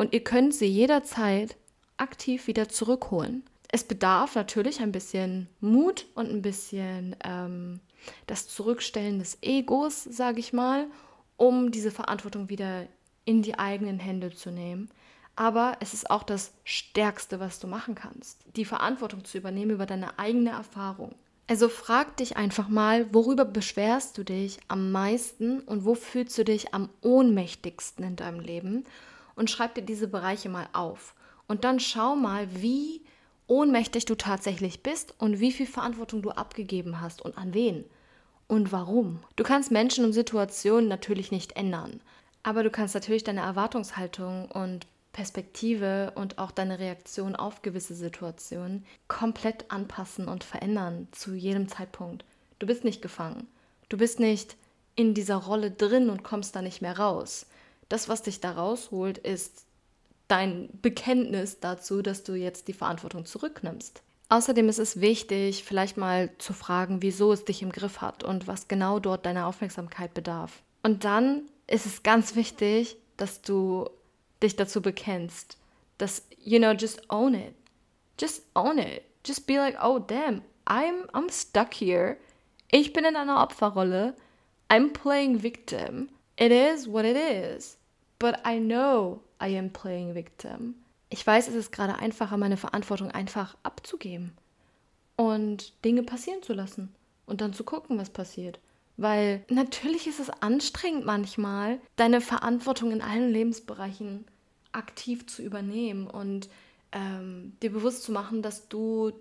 Und 0.00 0.14
ihr 0.14 0.24
könnt 0.24 0.54
sie 0.54 0.66
jederzeit 0.66 1.56
aktiv 1.98 2.46
wieder 2.46 2.68
zurückholen 2.68 3.44
es 3.72 3.84
bedarf 3.84 4.34
natürlich 4.34 4.80
ein 4.80 4.92
bisschen 4.92 5.48
Mut 5.60 6.06
und 6.14 6.28
ein 6.28 6.42
bisschen 6.42 7.14
ähm, 7.22 7.80
das 8.26 8.48
Zurückstellen 8.48 9.18
des 9.20 9.38
Egos, 9.42 10.04
sage 10.04 10.40
ich 10.40 10.52
mal, 10.52 10.86
um 11.36 11.70
diese 11.70 11.90
Verantwortung 11.90 12.48
wieder 12.48 12.86
in 13.24 13.42
die 13.42 13.58
eigenen 13.58 14.00
Hände 14.00 14.32
zu 14.32 14.50
nehmen. 14.50 14.90
Aber 15.36 15.76
es 15.80 15.94
ist 15.94 16.10
auch 16.10 16.24
das 16.24 16.52
Stärkste, 16.64 17.38
was 17.38 17.60
du 17.60 17.68
machen 17.68 17.94
kannst, 17.94 18.38
die 18.56 18.64
Verantwortung 18.64 19.24
zu 19.24 19.38
übernehmen 19.38 19.70
über 19.70 19.86
deine 19.86 20.18
eigene 20.18 20.50
Erfahrung. 20.50 21.14
Also 21.46 21.68
frag 21.68 22.16
dich 22.16 22.36
einfach 22.36 22.68
mal, 22.68 23.12
worüber 23.14 23.44
beschwerst 23.44 24.18
du 24.18 24.24
dich 24.24 24.58
am 24.68 24.92
meisten 24.92 25.60
und 25.60 25.84
wo 25.84 25.94
fühlst 25.94 26.36
du 26.38 26.44
dich 26.44 26.74
am 26.74 26.88
ohnmächtigsten 27.02 28.04
in 28.04 28.16
deinem 28.16 28.40
Leben 28.40 28.84
und 29.40 29.50
schreib 29.50 29.74
dir 29.74 29.80
diese 29.80 30.06
Bereiche 30.06 30.50
mal 30.50 30.68
auf. 30.74 31.14
Und 31.48 31.64
dann 31.64 31.80
schau 31.80 32.14
mal, 32.14 32.46
wie 32.60 33.00
ohnmächtig 33.46 34.04
du 34.04 34.14
tatsächlich 34.14 34.82
bist 34.82 35.14
und 35.16 35.40
wie 35.40 35.50
viel 35.50 35.64
Verantwortung 35.66 36.20
du 36.20 36.28
abgegeben 36.30 37.00
hast 37.00 37.22
und 37.22 37.38
an 37.38 37.54
wen 37.54 37.86
und 38.48 38.70
warum. 38.70 39.20
Du 39.36 39.42
kannst 39.42 39.70
Menschen 39.70 40.04
und 40.04 40.12
Situationen 40.12 40.88
natürlich 40.88 41.32
nicht 41.32 41.56
ändern, 41.56 42.02
aber 42.42 42.62
du 42.62 42.68
kannst 42.68 42.94
natürlich 42.94 43.24
deine 43.24 43.40
Erwartungshaltung 43.40 44.44
und 44.50 44.86
Perspektive 45.12 46.12
und 46.16 46.36
auch 46.36 46.50
deine 46.50 46.78
Reaktion 46.78 47.34
auf 47.34 47.62
gewisse 47.62 47.94
Situationen 47.94 48.84
komplett 49.08 49.70
anpassen 49.70 50.28
und 50.28 50.44
verändern 50.44 51.08
zu 51.12 51.32
jedem 51.32 51.66
Zeitpunkt. 51.66 52.26
Du 52.58 52.66
bist 52.66 52.84
nicht 52.84 53.00
gefangen. 53.00 53.48
Du 53.88 53.96
bist 53.96 54.20
nicht 54.20 54.56
in 54.96 55.14
dieser 55.14 55.36
Rolle 55.36 55.70
drin 55.70 56.10
und 56.10 56.24
kommst 56.24 56.54
da 56.54 56.60
nicht 56.60 56.82
mehr 56.82 56.98
raus. 56.98 57.46
Das, 57.90 58.08
was 58.08 58.22
dich 58.22 58.40
da 58.40 58.52
rausholt, 58.52 59.18
ist 59.18 59.66
dein 60.28 60.70
Bekenntnis 60.80 61.60
dazu, 61.60 62.00
dass 62.00 62.22
du 62.22 62.34
jetzt 62.34 62.68
die 62.68 62.72
Verantwortung 62.72 63.26
zurücknimmst. 63.26 64.02
Außerdem 64.28 64.68
ist 64.68 64.78
es 64.78 65.00
wichtig, 65.00 65.64
vielleicht 65.64 65.96
mal 65.96 66.30
zu 66.38 66.52
fragen, 66.52 67.02
wieso 67.02 67.32
es 67.32 67.44
dich 67.44 67.62
im 67.62 67.72
Griff 67.72 68.00
hat 68.00 68.22
und 68.22 68.46
was 68.46 68.68
genau 68.68 69.00
dort 69.00 69.26
deine 69.26 69.44
Aufmerksamkeit 69.44 70.14
bedarf. 70.14 70.62
Und 70.84 71.04
dann 71.04 71.42
ist 71.66 71.84
es 71.84 72.04
ganz 72.04 72.36
wichtig, 72.36 72.96
dass 73.16 73.42
du 73.42 73.90
dich 74.40 74.54
dazu 74.54 74.80
bekennst, 74.80 75.58
dass, 75.98 76.22
you 76.38 76.58
know, 76.58 76.70
just 76.70 77.10
own 77.10 77.34
it. 77.34 77.54
Just 78.20 78.44
own 78.54 78.78
it. 78.78 79.02
Just 79.26 79.48
be 79.48 79.56
like, 79.56 79.76
oh 79.82 79.98
damn, 79.98 80.42
I'm, 80.64 81.10
I'm 81.12 81.30
stuck 81.30 81.74
here. 81.74 82.16
Ich 82.70 82.92
bin 82.92 83.04
in 83.04 83.16
einer 83.16 83.42
Opferrolle. 83.42 84.14
I'm 84.68 84.92
playing 84.92 85.42
victim. 85.42 86.08
It 86.36 86.52
is 86.52 86.86
what 86.86 87.04
it 87.04 87.16
is. 87.16 87.79
But 88.20 88.36
I 88.46 88.60
know 88.60 89.22
I 89.42 89.58
am 89.58 89.70
playing 89.70 90.14
victim. 90.14 90.74
Ich 91.08 91.26
weiß, 91.26 91.48
es 91.48 91.54
ist 91.54 91.72
gerade 91.72 91.96
einfacher, 91.96 92.36
meine 92.36 92.56
Verantwortung 92.56 93.10
einfach 93.10 93.56
abzugeben 93.64 94.32
und 95.16 95.72
Dinge 95.84 96.04
passieren 96.04 96.42
zu 96.42 96.52
lassen 96.52 96.94
und 97.26 97.40
dann 97.40 97.52
zu 97.52 97.64
gucken, 97.64 97.98
was 97.98 98.10
passiert. 98.10 98.60
Weil 98.96 99.42
natürlich 99.48 100.06
ist 100.06 100.20
es 100.20 100.30
anstrengend 100.30 101.06
manchmal, 101.06 101.80
deine 101.96 102.20
Verantwortung 102.20 102.92
in 102.92 103.02
allen 103.02 103.32
Lebensbereichen 103.32 104.26
aktiv 104.72 105.26
zu 105.26 105.42
übernehmen 105.42 106.06
und 106.06 106.48
ähm, 106.92 107.56
dir 107.62 107.72
bewusst 107.72 108.02
zu 108.02 108.12
machen, 108.12 108.42
dass 108.42 108.68
du 108.68 109.12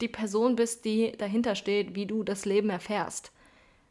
die 0.00 0.08
Person 0.08 0.54
bist, 0.54 0.84
die 0.84 1.12
dahinter 1.18 1.56
steht, 1.56 1.96
wie 1.96 2.06
du 2.06 2.22
das 2.22 2.44
Leben 2.44 2.70
erfährst. 2.70 3.32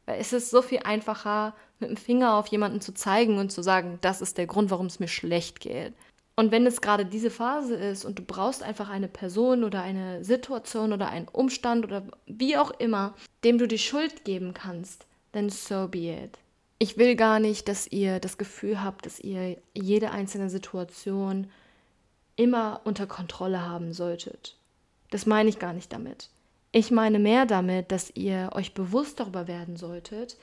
Weil 0.05 0.19
es 0.19 0.31
ist 0.33 0.49
so 0.49 0.61
viel 0.61 0.79
einfacher, 0.79 1.53
mit 1.79 1.89
dem 1.89 1.97
Finger 1.97 2.35
auf 2.35 2.47
jemanden 2.47 2.81
zu 2.81 2.93
zeigen 2.93 3.37
und 3.37 3.51
zu 3.51 3.61
sagen, 3.61 3.97
das 4.01 4.21
ist 4.21 4.37
der 4.37 4.47
Grund, 4.47 4.71
warum 4.71 4.85
es 4.85 4.99
mir 4.99 5.07
schlecht 5.07 5.59
geht. 5.59 5.93
Und 6.37 6.51
wenn 6.51 6.65
es 6.65 6.81
gerade 6.81 7.05
diese 7.05 7.31
Phase 7.31 7.75
ist 7.75 8.03
und 8.03 8.19
du 8.19 8.23
brauchst 8.23 8.61
einfach 8.61 8.89
eine 8.89 9.07
Person 9.07 9.63
oder 9.63 9.81
eine 9.81 10.23
Situation 10.23 10.91
oder 10.91 11.07
einen 11.09 11.29
Umstand 11.29 11.85
oder 11.85 12.03
wie 12.25 12.57
auch 12.57 12.71
immer, 12.71 13.13
dem 13.43 13.57
du 13.57 13.67
die 13.67 13.79
Schuld 13.79 14.25
geben 14.25 14.53
kannst, 14.53 15.05
then 15.31 15.49
so 15.49 15.87
be 15.87 16.11
it. 16.11 16.37
Ich 16.77 16.97
will 16.97 17.15
gar 17.15 17.39
nicht, 17.39 17.69
dass 17.69 17.87
ihr 17.87 18.19
das 18.19 18.37
Gefühl 18.37 18.83
habt, 18.83 19.05
dass 19.05 19.19
ihr 19.19 19.57
jede 19.73 20.11
einzelne 20.11 20.49
Situation 20.49 21.49
immer 22.35 22.81
unter 22.83 23.07
Kontrolle 23.07 23.61
haben 23.61 23.93
solltet. 23.93 24.57
Das 25.11 25.25
meine 25.25 25.47
ich 25.47 25.57
gar 25.57 25.71
nicht 25.71 25.93
damit. 25.93 26.29
Ich 26.73 26.91
meine 26.91 27.19
mehr 27.19 27.45
damit, 27.45 27.93
dass 27.93 28.11
ihr 28.13 28.49
euch 28.53 28.73
bewusst 28.73 29.21
darüber 29.21 29.47
werden 29.47 29.77
solltet, 29.77 30.35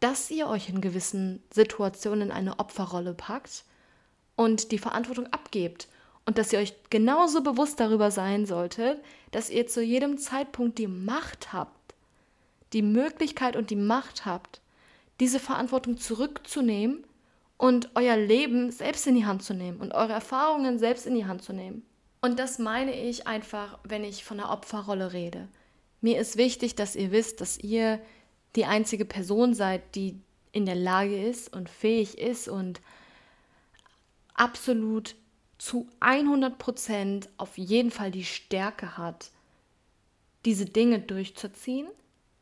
dass 0.00 0.30
ihr 0.30 0.48
euch 0.48 0.68
in 0.68 0.80
gewissen 0.80 1.42
Situationen 1.52 2.28
in 2.28 2.32
eine 2.32 2.58
Opferrolle 2.58 3.14
packt 3.14 3.64
und 4.34 4.72
die 4.72 4.78
Verantwortung 4.78 5.26
abgebt 5.28 5.88
und 6.26 6.38
dass 6.38 6.52
ihr 6.52 6.58
euch 6.58 6.74
genauso 6.88 7.42
bewusst 7.42 7.80
darüber 7.80 8.10
sein 8.10 8.46
solltet, 8.46 9.02
dass 9.30 9.50
ihr 9.50 9.66
zu 9.66 9.82
jedem 9.82 10.18
Zeitpunkt 10.18 10.78
die 10.78 10.86
Macht 10.86 11.52
habt, 11.52 11.94
die 12.72 12.82
Möglichkeit 12.82 13.56
und 13.56 13.70
die 13.70 13.76
Macht 13.76 14.24
habt, 14.24 14.60
diese 15.20 15.38
Verantwortung 15.38 15.98
zurückzunehmen 15.98 17.04
und 17.58 17.90
euer 17.94 18.16
Leben 18.16 18.70
selbst 18.70 19.06
in 19.06 19.14
die 19.14 19.26
Hand 19.26 19.42
zu 19.42 19.52
nehmen 19.52 19.80
und 19.80 19.92
eure 19.92 20.14
Erfahrungen 20.14 20.78
selbst 20.78 21.06
in 21.06 21.14
die 21.14 21.26
Hand 21.26 21.42
zu 21.42 21.52
nehmen. 21.52 21.84
Und 22.22 22.38
das 22.38 22.58
meine 22.58 22.94
ich 22.94 23.26
einfach, 23.26 23.78
wenn 23.84 24.04
ich 24.04 24.24
von 24.24 24.38
der 24.38 24.50
Opferrolle 24.50 25.12
rede. 25.12 25.48
Mir 26.00 26.18
ist 26.18 26.36
wichtig, 26.36 26.74
dass 26.74 26.96
ihr 26.96 27.12
wisst, 27.12 27.40
dass 27.40 27.58
ihr 27.58 28.00
die 28.56 28.64
einzige 28.64 29.04
Person 29.04 29.54
seid, 29.54 29.94
die 29.94 30.20
in 30.52 30.66
der 30.66 30.74
Lage 30.74 31.22
ist 31.22 31.54
und 31.54 31.68
fähig 31.68 32.18
ist 32.18 32.48
und 32.48 32.80
absolut 34.34 35.14
zu 35.58 35.88
100 36.00 36.58
Prozent 36.58 37.28
auf 37.36 37.58
jeden 37.58 37.90
Fall 37.90 38.10
die 38.10 38.24
Stärke 38.24 38.96
hat, 38.96 39.30
diese 40.44 40.64
Dinge 40.64 41.00
durchzuziehen 41.00 41.88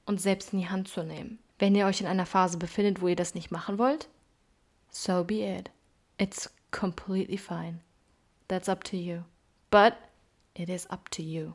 und 0.07 0.21
selbst 0.21 0.53
in 0.53 0.61
die 0.61 0.69
Hand 0.69 0.89
zu 0.89 1.03
nehmen. 1.03 1.39
Wenn 1.59 1.75
ihr 1.75 1.87
euch 1.87 2.01
in 2.01 2.07
einer 2.07 2.27
Phase 2.27 2.57
befindet, 2.57 3.03
wo 3.03 3.09
ihr 3.09 3.17
das 3.17 3.35
nicht 3.35 3.51
machen 3.51 3.79
wollt, 3.79 4.09
so 4.91 5.25
be 5.25 5.45
it. 5.45 5.71
It's 6.19 6.51
completely 6.71 7.37
fine. 7.37 7.81
That's 8.47 8.69
up 8.69 8.85
to 8.85 8.97
you. 8.97 9.23
But 9.71 9.95
it 10.55 10.69
is 10.69 10.87
up 10.87 11.11
to 11.11 11.23
you. 11.23 11.53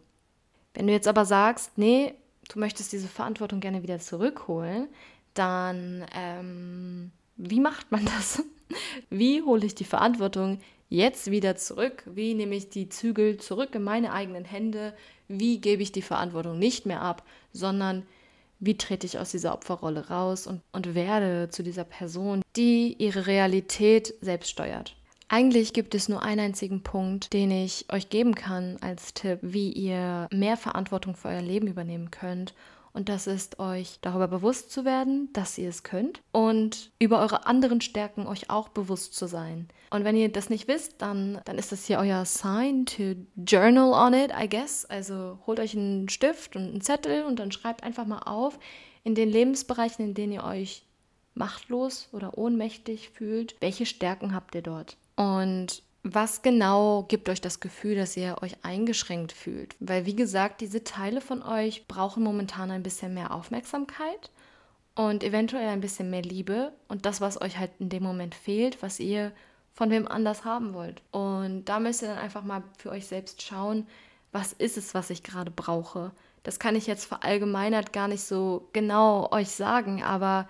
Wenn 0.73 0.87
du 0.87 0.93
jetzt 0.93 1.07
aber 1.07 1.25
sagst, 1.25 1.77
nee, 1.77 2.15
du 2.49 2.59
möchtest 2.59 2.91
diese 2.91 3.07
Verantwortung 3.07 3.59
gerne 3.59 3.83
wieder 3.83 3.99
zurückholen, 3.99 4.87
dann 5.33 6.05
ähm, 6.15 7.11
wie 7.37 7.59
macht 7.59 7.91
man 7.91 8.05
das? 8.05 8.43
Wie 9.09 9.43
hole 9.43 9.65
ich 9.65 9.75
die 9.75 9.83
Verantwortung 9.83 10.59
jetzt 10.89 11.29
wieder 11.29 11.55
zurück? 11.55 12.03
Wie 12.07 12.33
nehme 12.33 12.55
ich 12.55 12.69
die 12.69 12.89
Zügel 12.89 13.37
zurück 13.37 13.75
in 13.75 13.83
meine 13.83 14.13
eigenen 14.13 14.45
Hände? 14.45 14.95
Wie 15.27 15.59
gebe 15.59 15.83
ich 15.83 15.91
die 15.91 16.01
Verantwortung 16.01 16.57
nicht 16.57 16.85
mehr 16.87 17.01
ab, 17.01 17.23
sondern 17.51 18.03
wie 18.59 18.77
trete 18.77 19.05
ich 19.05 19.19
aus 19.19 19.31
dieser 19.31 19.53
Opferrolle 19.53 20.07
raus 20.07 20.47
und, 20.47 20.61
und 20.71 20.95
werde 20.95 21.49
zu 21.49 21.63
dieser 21.63 21.83
Person, 21.83 22.41
die 22.55 22.93
ihre 22.93 23.27
Realität 23.27 24.13
selbst 24.21 24.49
steuert? 24.49 24.95
Eigentlich 25.33 25.73
gibt 25.73 25.95
es 25.95 26.09
nur 26.09 26.21
einen 26.21 26.41
einzigen 26.41 26.83
Punkt, 26.83 27.33
den 27.33 27.49
ich 27.49 27.87
euch 27.91 28.09
geben 28.09 28.35
kann 28.35 28.77
als 28.81 29.15
Tipp, 29.15 29.39
wie 29.41 29.71
ihr 29.71 30.27
mehr 30.31 30.57
Verantwortung 30.57 31.15
für 31.15 31.29
euer 31.29 31.41
Leben 31.41 31.65
übernehmen 31.65 32.11
könnt. 32.11 32.53
Und 32.93 33.09
das 33.09 33.25
ist 33.25 33.57
euch 33.57 33.97
darüber 34.01 34.27
bewusst 34.27 34.71
zu 34.71 34.85
werden, 34.85 35.33
dass 35.33 35.57
ihr 35.57 35.69
es 35.69 35.81
könnt 35.81 36.21
und 36.31 36.91
über 36.99 37.19
eure 37.19 37.47
anderen 37.47 37.81
Stärken 37.81 38.27
euch 38.27 38.51
auch 38.51 38.69
bewusst 38.69 39.15
zu 39.15 39.25
sein. 39.25 39.69
Und 39.89 40.03
wenn 40.03 40.15
ihr 40.15 40.31
das 40.31 40.51
nicht 40.51 40.67
wisst, 40.67 41.01
dann, 41.01 41.41
dann 41.45 41.57
ist 41.57 41.71
das 41.71 41.87
hier 41.87 41.97
euer 41.97 42.25
Sign 42.25 42.85
to 42.85 43.15
journal 43.35 43.91
on 43.91 44.13
it, 44.13 44.31
I 44.39 44.47
guess. 44.47 44.85
Also 44.85 45.39
holt 45.47 45.59
euch 45.59 45.75
einen 45.75 46.09
Stift 46.09 46.55
und 46.55 46.61
einen 46.61 46.81
Zettel 46.81 47.25
und 47.25 47.39
dann 47.39 47.51
schreibt 47.51 47.81
einfach 47.81 48.05
mal 48.05 48.19
auf, 48.19 48.59
in 49.03 49.15
den 49.15 49.29
Lebensbereichen, 49.29 50.05
in 50.05 50.13
denen 50.13 50.33
ihr 50.33 50.43
euch 50.43 50.83
machtlos 51.33 52.07
oder 52.11 52.37
ohnmächtig 52.37 53.09
fühlt, 53.09 53.55
welche 53.61 53.87
Stärken 53.87 54.35
habt 54.35 54.53
ihr 54.53 54.61
dort? 54.61 54.95
Und 55.15 55.83
was 56.03 56.41
genau 56.41 57.03
gibt 57.03 57.29
euch 57.29 57.39
das 57.39 57.59
Gefühl, 57.59 57.95
dass 57.95 58.17
ihr 58.17 58.37
euch 58.41 58.57
eingeschränkt 58.63 59.31
fühlt? 59.31 59.75
Weil, 59.79 60.05
wie 60.05 60.15
gesagt, 60.15 60.61
diese 60.61 60.83
Teile 60.83 61.21
von 61.21 61.41
euch 61.41 61.87
brauchen 61.87 62.23
momentan 62.23 62.71
ein 62.71 62.83
bisschen 62.83 63.13
mehr 63.13 63.33
Aufmerksamkeit 63.33 64.29
und 64.95 65.23
eventuell 65.23 65.69
ein 65.69 65.81
bisschen 65.81 66.09
mehr 66.09 66.21
Liebe 66.21 66.73
und 66.87 67.05
das, 67.05 67.21
was 67.21 67.41
euch 67.41 67.57
halt 67.57 67.71
in 67.79 67.89
dem 67.89 68.03
Moment 68.03 68.35
fehlt, 68.35 68.81
was 68.81 68.99
ihr 68.99 69.31
von 69.73 69.89
wem 69.89 70.07
anders 70.07 70.45
haben 70.45 70.73
wollt. 70.73 71.01
Und 71.11 71.65
da 71.65 71.79
müsst 71.79 72.01
ihr 72.01 72.09
dann 72.09 72.19
einfach 72.19 72.43
mal 72.43 72.63
für 72.77 72.91
euch 72.91 73.07
selbst 73.07 73.41
schauen, 73.41 73.87
was 74.31 74.53
ist 74.53 74.77
es, 74.77 74.93
was 74.93 75.09
ich 75.09 75.23
gerade 75.23 75.51
brauche. 75.51 76.11
Das 76.43 76.59
kann 76.59 76.75
ich 76.75 76.85
jetzt 76.85 77.05
verallgemeinert 77.05 77.93
gar 77.93 78.07
nicht 78.07 78.23
so 78.23 78.67
genau 78.73 79.31
euch 79.31 79.49
sagen, 79.49 80.03
aber 80.03 80.47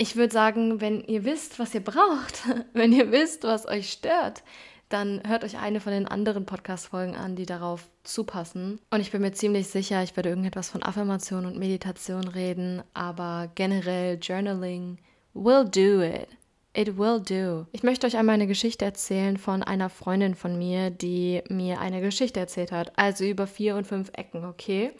ich 0.00 0.16
würde 0.16 0.32
sagen, 0.32 0.80
wenn 0.80 1.04
ihr 1.04 1.26
wisst, 1.26 1.58
was 1.58 1.74
ihr 1.74 1.84
braucht, 1.84 2.48
wenn 2.72 2.90
ihr 2.90 3.12
wisst, 3.12 3.44
was 3.44 3.68
euch 3.68 3.92
stört, 3.92 4.42
dann 4.88 5.20
hört 5.26 5.44
euch 5.44 5.58
eine 5.58 5.78
von 5.78 5.92
den 5.92 6.08
anderen 6.08 6.46
Podcast-Folgen 6.46 7.14
an, 7.14 7.36
die 7.36 7.44
darauf 7.44 7.86
zupassen. 8.02 8.80
Und 8.90 9.00
ich 9.00 9.10
bin 9.10 9.20
mir 9.20 9.32
ziemlich 9.32 9.68
sicher, 9.68 10.02
ich 10.02 10.16
werde 10.16 10.30
irgendetwas 10.30 10.70
von 10.70 10.82
Affirmation 10.82 11.44
und 11.44 11.58
Meditation 11.58 12.26
reden, 12.26 12.82
aber 12.94 13.50
generell 13.54 14.18
Journaling 14.18 14.96
will 15.34 15.64
do 15.64 16.02
it. 16.02 16.28
It 16.72 16.96
will 16.96 17.20
do. 17.20 17.66
Ich 17.72 17.82
möchte 17.82 18.06
euch 18.06 18.16
einmal 18.16 18.36
eine 18.36 18.46
Geschichte 18.46 18.86
erzählen 18.86 19.36
von 19.36 19.62
einer 19.62 19.90
Freundin 19.90 20.34
von 20.34 20.56
mir, 20.56 20.88
die 20.88 21.42
mir 21.50 21.78
eine 21.78 22.00
Geschichte 22.00 22.40
erzählt 22.40 22.72
hat. 22.72 22.98
Also 22.98 23.24
über 23.24 23.46
vier 23.46 23.76
und 23.76 23.86
fünf 23.86 24.10
Ecken, 24.14 24.46
okay? 24.46 24.92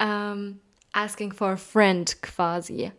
Um, 0.00 0.08
ähm, 0.08 0.60
asking 0.92 1.32
for 1.32 1.48
a 1.48 1.56
friend 1.56 2.22
quasi. 2.22 2.92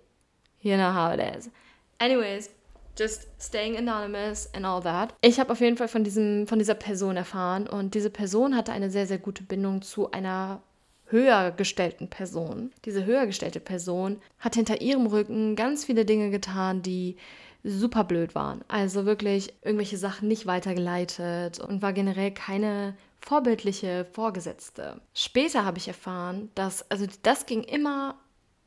You 0.63 0.75
know 0.77 0.91
how 0.91 1.13
it 1.13 1.19
is. 1.19 1.51
Anyways, 1.99 2.49
just 2.97 3.27
staying 3.39 3.77
anonymous 3.77 4.49
and 4.53 4.65
all 4.65 4.81
that. 4.81 5.13
Ich 5.21 5.39
habe 5.39 5.51
auf 5.51 5.59
jeden 5.59 5.77
Fall 5.77 5.87
von, 5.87 6.03
diesem, 6.03 6.47
von 6.47 6.57
dieser 6.57 6.75
Person 6.75 7.17
erfahren 7.17 7.67
und 7.67 7.93
diese 7.93 8.09
Person 8.09 8.55
hatte 8.55 8.71
eine 8.71 8.89
sehr, 8.89 9.05
sehr 9.05 9.19
gute 9.19 9.43
Bindung 9.43 9.81
zu 9.81 10.11
einer 10.11 10.61
höher 11.07 11.51
gestellten 11.51 12.07
Person. 12.09 12.71
Diese 12.85 13.05
höher 13.05 13.25
gestellte 13.27 13.59
Person 13.59 14.21
hat 14.39 14.55
hinter 14.55 14.81
ihrem 14.81 15.05
Rücken 15.05 15.55
ganz 15.55 15.85
viele 15.85 16.05
Dinge 16.05 16.29
getan, 16.29 16.81
die 16.81 17.17
super 17.63 18.03
blöd 18.03 18.35
waren. 18.35 18.63
Also 18.67 19.05
wirklich 19.05 19.53
irgendwelche 19.61 19.97
Sachen 19.97 20.27
nicht 20.27 20.45
weitergeleitet 20.45 21.59
und 21.59 21.81
war 21.81 21.93
generell 21.93 22.31
keine 22.31 22.95
vorbildliche 23.19 24.05
Vorgesetzte. 24.11 25.01
Später 25.13 25.63
habe 25.63 25.77
ich 25.77 25.87
erfahren, 25.87 26.49
dass, 26.55 26.89
also 26.91 27.05
das 27.21 27.45
ging 27.45 27.63
immer 27.63 28.15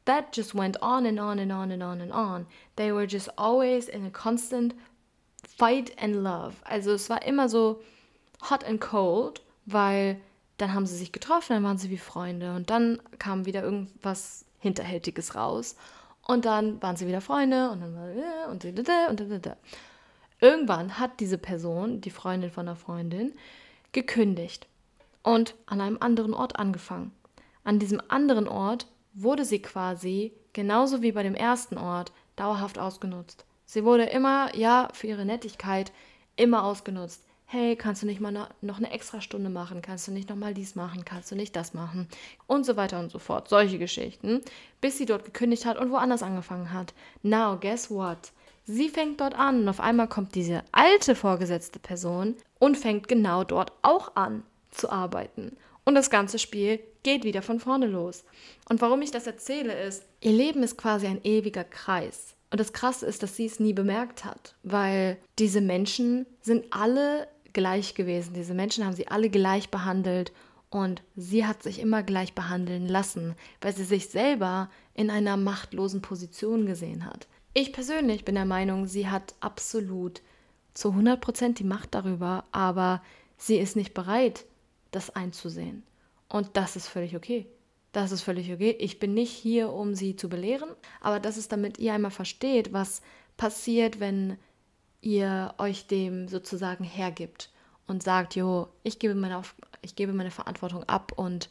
that 0.07 0.33
just 0.33 0.55
went 0.55 0.81
on 0.83 1.07
and 1.07 1.21
on 1.21 1.39
and 1.39 1.53
on 1.53 1.71
and 1.71 1.83
on 1.83 2.01
and 2.01 2.13
on. 2.13 2.47
They 2.77 2.93
were 2.93 3.07
just 3.07 3.29
always 3.37 3.89
in 3.89 4.07
a 4.07 4.11
constant 4.11 4.75
fight 5.47 5.93
and 5.99 6.23
love. 6.23 6.55
Also 6.65 6.93
es 6.93 7.09
war 7.09 7.23
immer 7.23 7.49
so 7.49 7.83
hot 8.51 8.65
and 8.65 8.81
cold, 8.81 9.43
weil 9.67 10.21
dann 10.59 10.73
haben 10.73 10.87
sie 10.87 10.97
sich 10.97 11.13
getroffen, 11.13 11.55
dann 11.55 11.65
waren 11.65 11.79
sie 11.79 11.91
wie 11.91 11.99
Freunde 11.99 12.55
und 12.55 12.71
dann 12.71 13.01
kam 13.19 13.45
wieder 13.45 13.63
irgendwas 13.63 14.45
Hinterhältiges 14.59 15.35
raus 15.35 15.77
und 16.27 16.45
dann 16.45 16.81
waren 16.83 16.97
sie 16.97 17.07
wieder 17.07 17.21
Freunde 17.21 17.71
und 17.71 17.81
dann 17.81 17.95
war 17.95 18.51
und 18.51 18.65
und 18.65 19.21
und 19.21 19.57
Irgendwann 20.39 20.99
hat 20.99 21.21
diese 21.21 21.39
Person, 21.39 22.01
die 22.01 22.11
Freundin 22.11 22.51
von 22.51 22.67
der 22.67 22.77
Freundin, 22.77 23.33
gekündigt 23.93 24.67
und 25.23 25.55
an 25.67 25.81
einem 25.81 25.97
anderen 26.01 26.35
Ort 26.35 26.59
angefangen. 26.59 27.13
An 27.65 27.79
diesem 27.79 28.03
anderen 28.09 28.47
Ort 28.47 28.87
wurde 29.17 29.45
sie 29.45 29.61
quasi, 29.61 30.33
genauso 30.53 31.03
wie 31.03 31.13
bei 31.13 31.23
dem 31.23 31.35
ersten 31.35 31.79
Ort, 31.79 32.13
dauerhaft 32.37 32.79
ausgenutzt. 32.79 33.45
Sie 33.65 33.85
wurde 33.85 34.05
immer, 34.05 34.55
ja, 34.55 34.89
für 34.93 35.09
ihre 35.09 35.25
Nettigkeit, 35.25 35.91
immer 36.37 36.65
ausgenutzt. 36.65 37.25
Hey, 37.47 37.77
kannst 37.77 38.03
du 38.03 38.07
nicht 38.07 38.21
mal 38.21 38.49
noch 38.61 38.79
eine 38.79 38.91
extra 38.91 39.21
Stunde 39.21 39.51
machen? 39.51 39.81
Kannst 39.81 40.07
du 40.07 40.13
nicht 40.13 40.29
noch 40.29 40.37
mal 40.37 40.53
dies 40.53 40.75
machen? 40.75 41.05
Kannst 41.05 41.31
du 41.31 41.37
nicht 41.37 41.55
das 41.55 41.75
machen? 41.75 42.09
Und 42.47 42.67
so 42.67 42.77
weiter 42.77 42.99
und 42.99 43.11
so 43.11 43.19
fort. 43.19 43.49
Solche 43.49 43.79
Geschichten. 43.79 44.43
Bis 44.81 44.99
sie 44.99 45.07
dort 45.07 45.25
gekündigt 45.25 45.65
hat 45.65 45.79
und 45.79 45.91
woanders 45.91 46.25
angefangen 46.25 46.73
hat. 46.73 46.93
Now, 47.23 47.57
guess 47.59 47.89
what? 47.91 48.33
Sie 48.65 48.89
fängt 48.89 49.21
dort 49.21 49.37
an 49.37 49.61
und 49.61 49.69
auf 49.69 49.79
einmal 49.79 50.09
kommt 50.09 50.35
diese 50.35 50.65
alte 50.73 51.15
vorgesetzte 51.15 51.79
Person 51.79 52.35
und 52.59 52.77
fängt 52.77 53.07
genau 53.07 53.45
dort 53.45 53.73
auch 53.83 54.17
an 54.17 54.43
zu 54.73 54.91
arbeiten. 54.91 55.57
Und 55.87 55.95
das 55.95 56.11
ganze 56.11 56.39
Spiel 56.39 56.81
geht 57.05 57.25
wieder 57.25 57.43
von 57.43 57.61
vorne 57.61 57.87
los. 57.87 58.25
Und 58.69 58.81
warum 58.81 59.01
ich 59.03 59.13
das 59.13 59.27
erzähle, 59.27 59.73
ist, 59.81 60.05
ihr 60.21 60.33
Leben 60.33 60.65
ist 60.65 60.77
quasi 60.77 61.07
ein 61.07 61.25
ewiger 61.25 61.63
Kreis. 61.63 62.35
Und 62.51 62.59
das 62.59 62.73
Krasse 62.73 63.07
ist, 63.07 63.23
dass 63.23 63.37
sie 63.37 63.47
es 63.47 63.61
nie 63.61 63.73
bemerkt 63.73 64.25
hat, 64.25 64.57
weil 64.65 65.17
diese 65.39 65.61
Menschen 65.61 66.27
sind 66.41 66.65
alle 66.71 67.29
gleich 67.53 67.95
gewesen. 67.95 68.35
Diese 68.35 68.53
Menschen 68.53 68.85
haben 68.85 68.97
sie 68.97 69.09
alle 69.09 69.31
gleich 69.31 69.71
behandelt 69.71 70.33
und 70.71 71.03
sie 71.15 71.47
hat 71.47 71.63
sich 71.63 71.79
immer 71.79 72.03
gleich 72.03 72.35
behandeln 72.35 72.87
lassen, 72.87 73.37
weil 73.61 73.75
sie 73.75 73.85
sich 73.85 74.09
selber 74.09 74.69
in 74.95 75.11
einer 75.11 75.37
machtlosen 75.37 76.03
Position 76.03 76.67
gesehen 76.67 77.07
hat. 77.07 77.29
Ich 77.55 77.73
persönlich 77.73 78.25
bin 78.25 78.35
der 78.35 78.45
Meinung, 78.45 78.87
sie 78.87 79.09
hat 79.09 79.35
absolut 79.41 80.21
zu 80.75 80.91
100% 80.91 81.55
die 81.55 81.65
Macht 81.65 81.95
darüber, 81.95 82.45
aber 82.51 83.03
sie 83.39 83.57
ist 83.57 83.77
nicht 83.77 83.95
bereit, 83.95 84.45
das 84.97 85.11
einzusehen. 85.11 85.85
Und 86.29 86.57
das 86.57 86.75
ist 86.75 86.89
völlig 86.89 87.15
okay. 87.15 87.47
Das 87.93 88.13
ist 88.13 88.23
völlig 88.23 88.53
okay. 88.53 88.77
Ich 88.79 88.99
bin 88.99 89.15
nicht 89.15 89.31
hier, 89.31 89.73
um 89.73 89.95
sie 89.95 90.17
zu 90.17 90.29
belehren, 90.29 90.71
aber 91.01 91.21
das 91.21 91.37
ist, 91.37 91.53
damit 91.53 91.79
ihr 91.79 91.95
einmal 91.95 92.11
versteht, 92.11 92.73
was 92.73 93.01
passiert, 93.37 94.01
wenn 94.01 94.39
ihr 95.01 95.55
euch 95.59 95.87
dem 95.87 96.29
sozusagen 96.29 96.85
hergibt 96.85 97.51
und 97.87 98.03
sagt, 98.03 98.35
jo, 98.35 98.69
ich 98.83 98.99
gebe 98.99 99.15
meine, 99.15 99.41
ich 99.83 99.95
gebe 99.95 100.13
meine 100.13 100.31
Verantwortung 100.31 100.83
ab 100.85 101.13
und 101.17 101.49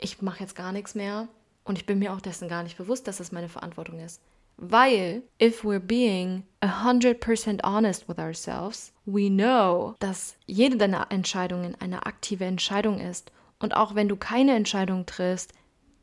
ich 0.00 0.20
mache 0.20 0.40
jetzt 0.40 0.56
gar 0.56 0.72
nichts 0.72 0.94
mehr. 0.94 1.28
Und 1.64 1.78
ich 1.78 1.86
bin 1.86 1.98
mir 1.98 2.12
auch 2.12 2.20
dessen 2.20 2.48
gar 2.48 2.62
nicht 2.62 2.76
bewusst, 2.76 3.08
dass 3.08 3.16
das 3.18 3.32
meine 3.32 3.48
Verantwortung 3.48 3.98
ist. 3.98 4.20
Weil, 4.58 5.22
if 5.40 5.64
we're 5.64 5.78
being 5.80 6.44
100% 6.62 7.60
honest 7.62 8.08
with 8.08 8.18
ourselves, 8.18 8.92
we 9.04 9.28
know, 9.28 9.94
dass 9.98 10.36
jede 10.46 10.78
deiner 10.78 11.10
Entscheidungen 11.10 11.76
eine 11.78 12.06
aktive 12.06 12.44
Entscheidung 12.44 12.98
ist. 12.98 13.32
Und 13.58 13.76
auch 13.76 13.94
wenn 13.94 14.08
du 14.08 14.16
keine 14.16 14.54
Entscheidung 14.54 15.04
triffst, 15.04 15.52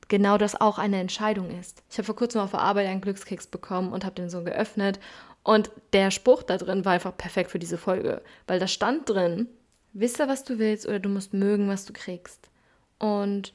genau 0.08 0.38
das 0.38 0.60
auch 0.60 0.78
eine 0.78 1.00
Entscheidung 1.00 1.50
ist. 1.60 1.84
Ich 1.90 1.98
habe 1.98 2.06
vor 2.06 2.16
kurzem 2.16 2.42
auf 2.42 2.52
der 2.52 2.62
Arbeit 2.62 2.88
einen 2.88 3.02
Glückskeks 3.02 3.48
bekommen 3.48 3.92
und 3.92 4.06
habe 4.06 4.16
den 4.16 4.30
so 4.30 4.44
geöffnet. 4.44 5.00
Und 5.44 5.72
der 5.92 6.12
Spruch 6.12 6.44
da 6.44 6.58
drin 6.58 6.86
war 6.86 6.94
einfach 6.94 7.18
perfekt 7.18 7.52
für 7.52 7.60
diese 7.60 7.78
Folge. 7.78 8.22
Weil 8.48 8.60
da 8.60 8.68
stand 8.68 9.10
drin, 9.10 9.48
wisse, 9.94 10.28
was 10.28 10.44
du 10.44 10.60
willst 10.60 10.88
oder 10.88 11.00
du 11.00 11.10
musst 11.10 11.34
mögen, 11.34 11.70
was 11.70 11.86
du 11.86 11.94
kriegst. 11.94 12.50
Und 13.00 13.54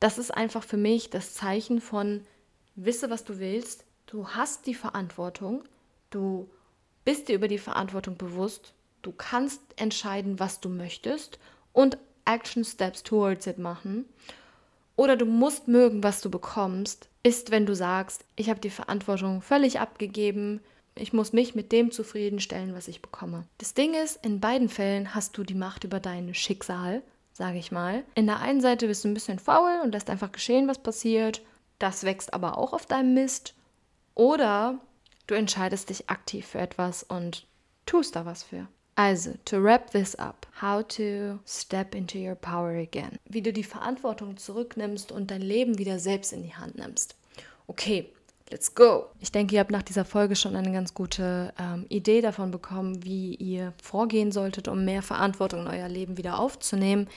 das 0.00 0.16
ist 0.16 0.30
einfach 0.34 0.62
für 0.62 0.78
mich 0.78 1.10
das 1.10 1.34
Zeichen 1.34 1.80
von, 1.80 2.22
wisse, 2.74 3.10
was 3.10 3.24
du 3.24 3.38
willst, 3.38 3.84
Du 4.10 4.26
hast 4.26 4.66
die 4.66 4.74
Verantwortung, 4.74 5.62
du 6.10 6.50
bist 7.04 7.28
dir 7.28 7.36
über 7.36 7.46
die 7.46 7.58
Verantwortung 7.58 8.16
bewusst, 8.16 8.74
du 9.02 9.12
kannst 9.12 9.62
entscheiden, 9.76 10.40
was 10.40 10.58
du 10.58 10.68
möchtest 10.68 11.38
und 11.72 11.96
Action 12.24 12.64
Steps 12.64 13.04
towards 13.04 13.46
it 13.46 13.58
machen. 13.58 14.06
Oder 14.96 15.16
du 15.16 15.26
musst 15.26 15.68
mögen, 15.68 16.02
was 16.02 16.22
du 16.22 16.28
bekommst, 16.28 17.08
ist, 17.22 17.52
wenn 17.52 17.66
du 17.66 17.76
sagst, 17.76 18.24
ich 18.34 18.50
habe 18.50 18.58
die 18.58 18.70
Verantwortung 18.70 19.42
völlig 19.42 19.78
abgegeben, 19.78 20.60
ich 20.96 21.12
muss 21.12 21.32
mich 21.32 21.54
mit 21.54 21.70
dem 21.70 21.92
zufriedenstellen, 21.92 22.74
was 22.74 22.88
ich 22.88 23.02
bekomme. 23.02 23.46
Das 23.58 23.74
Ding 23.74 23.94
ist, 23.94 24.24
in 24.26 24.40
beiden 24.40 24.68
Fällen 24.68 25.14
hast 25.14 25.38
du 25.38 25.44
die 25.44 25.54
Macht 25.54 25.84
über 25.84 26.00
dein 26.00 26.34
Schicksal, 26.34 27.02
sage 27.32 27.58
ich 27.58 27.70
mal. 27.70 28.02
In 28.16 28.26
der 28.26 28.40
einen 28.40 28.60
Seite 28.60 28.88
bist 28.88 29.04
du 29.04 29.08
ein 29.08 29.14
bisschen 29.14 29.38
faul 29.38 29.78
und 29.84 29.92
lässt 29.92 30.10
einfach 30.10 30.32
geschehen, 30.32 30.66
was 30.66 30.82
passiert. 30.82 31.42
Das 31.78 32.02
wächst 32.02 32.34
aber 32.34 32.58
auch 32.58 32.72
auf 32.72 32.86
deinem 32.86 33.14
Mist. 33.14 33.54
Oder 34.20 34.78
du 35.28 35.34
entscheidest 35.34 35.88
dich 35.88 36.10
aktiv 36.10 36.46
für 36.46 36.58
etwas 36.58 37.02
und 37.02 37.46
tust 37.86 38.16
da 38.16 38.26
was 38.26 38.42
für. 38.42 38.68
Also, 38.94 39.32
to 39.46 39.56
wrap 39.56 39.90
this 39.92 40.14
up, 40.14 40.46
how 40.60 40.86
to 40.88 41.38
step 41.46 41.94
into 41.94 42.18
your 42.18 42.34
power 42.34 42.68
again. 42.68 43.18
Wie 43.24 43.40
du 43.40 43.50
die 43.50 43.64
Verantwortung 43.64 44.36
zurücknimmst 44.36 45.10
und 45.10 45.30
dein 45.30 45.40
Leben 45.40 45.78
wieder 45.78 45.98
selbst 45.98 46.34
in 46.34 46.42
die 46.42 46.54
Hand 46.54 46.76
nimmst. 46.76 47.16
Okay, 47.66 48.12
let's 48.50 48.74
go. 48.74 49.06
Ich 49.20 49.32
denke, 49.32 49.54
ihr 49.54 49.60
habt 49.60 49.70
nach 49.70 49.80
dieser 49.82 50.04
Folge 50.04 50.36
schon 50.36 50.54
eine 50.54 50.70
ganz 50.70 50.92
gute 50.92 51.54
ähm, 51.58 51.86
Idee 51.88 52.20
davon 52.20 52.50
bekommen, 52.50 53.02
wie 53.02 53.36
ihr 53.36 53.72
vorgehen 53.82 54.32
solltet, 54.32 54.68
um 54.68 54.84
mehr 54.84 55.00
Verantwortung 55.00 55.60
in 55.60 55.68
euer 55.68 55.88
Leben 55.88 56.18
wieder 56.18 56.38
aufzunehmen. 56.38 57.08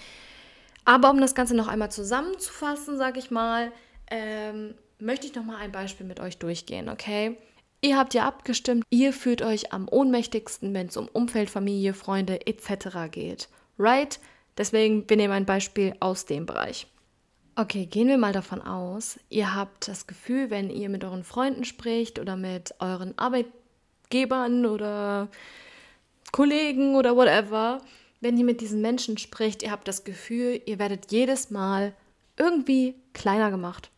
Aber 0.85 1.09
um 1.09 1.19
das 1.19 1.35
Ganze 1.35 1.53
noch 1.53 1.67
einmal 1.67 1.91
zusammenzufassen, 1.91 2.97
sage 2.97 3.19
ich 3.19 3.29
mal, 3.29 3.73
ähm, 4.09 4.75
möchte 5.03 5.27
ich 5.27 5.35
noch 5.35 5.43
mal 5.43 5.57
ein 5.57 5.71
Beispiel 5.71 6.05
mit 6.05 6.19
euch 6.19 6.37
durchgehen, 6.37 6.89
okay? 6.89 7.37
Ihr 7.81 7.97
habt 7.97 8.13
ja 8.13 8.25
abgestimmt, 8.25 8.85
ihr 8.89 9.11
fühlt 9.11 9.41
euch 9.41 9.73
am 9.73 9.89
ohnmächtigsten, 9.89 10.73
wenn 10.73 10.87
es 10.87 10.95
um 10.95 11.09
Umfeld, 11.09 11.49
Familie, 11.49 11.93
Freunde 11.93 12.47
etc. 12.47 13.11
geht. 13.11 13.49
Right? 13.77 14.19
Deswegen, 14.57 15.09
wir 15.09 15.17
nehmen 15.17 15.33
ein 15.33 15.45
Beispiel 15.45 15.93
aus 15.99 16.25
dem 16.25 16.45
Bereich. 16.45 16.87
Okay, 17.55 17.85
gehen 17.85 18.07
wir 18.07 18.17
mal 18.17 18.31
davon 18.31 18.61
aus, 18.61 19.19
ihr 19.29 19.53
habt 19.53 19.87
das 19.87 20.07
Gefühl, 20.07 20.49
wenn 20.49 20.71
ihr 20.71 20.89
mit 20.89 21.03
euren 21.03 21.23
Freunden 21.23 21.65
spricht 21.65 22.17
oder 22.17 22.35
mit 22.35 22.73
euren 22.79 23.15
Arbeitgebern 23.17 24.65
oder 24.65 25.27
Kollegen 26.31 26.95
oder 26.95 27.15
whatever, 27.15 27.79
wenn 28.21 28.37
ihr 28.37 28.45
mit 28.45 28.61
diesen 28.61 28.81
Menschen 28.81 29.19
spricht, 29.19 29.61
ihr 29.61 29.69
habt 29.69 29.87
das 29.87 30.03
Gefühl, 30.03 30.61
ihr 30.65 30.79
werdet 30.79 31.11
jedes 31.11 31.51
Mal 31.51 31.93
irgendwie 32.37 32.95
kleiner 33.13 33.51
gemacht 33.51 33.91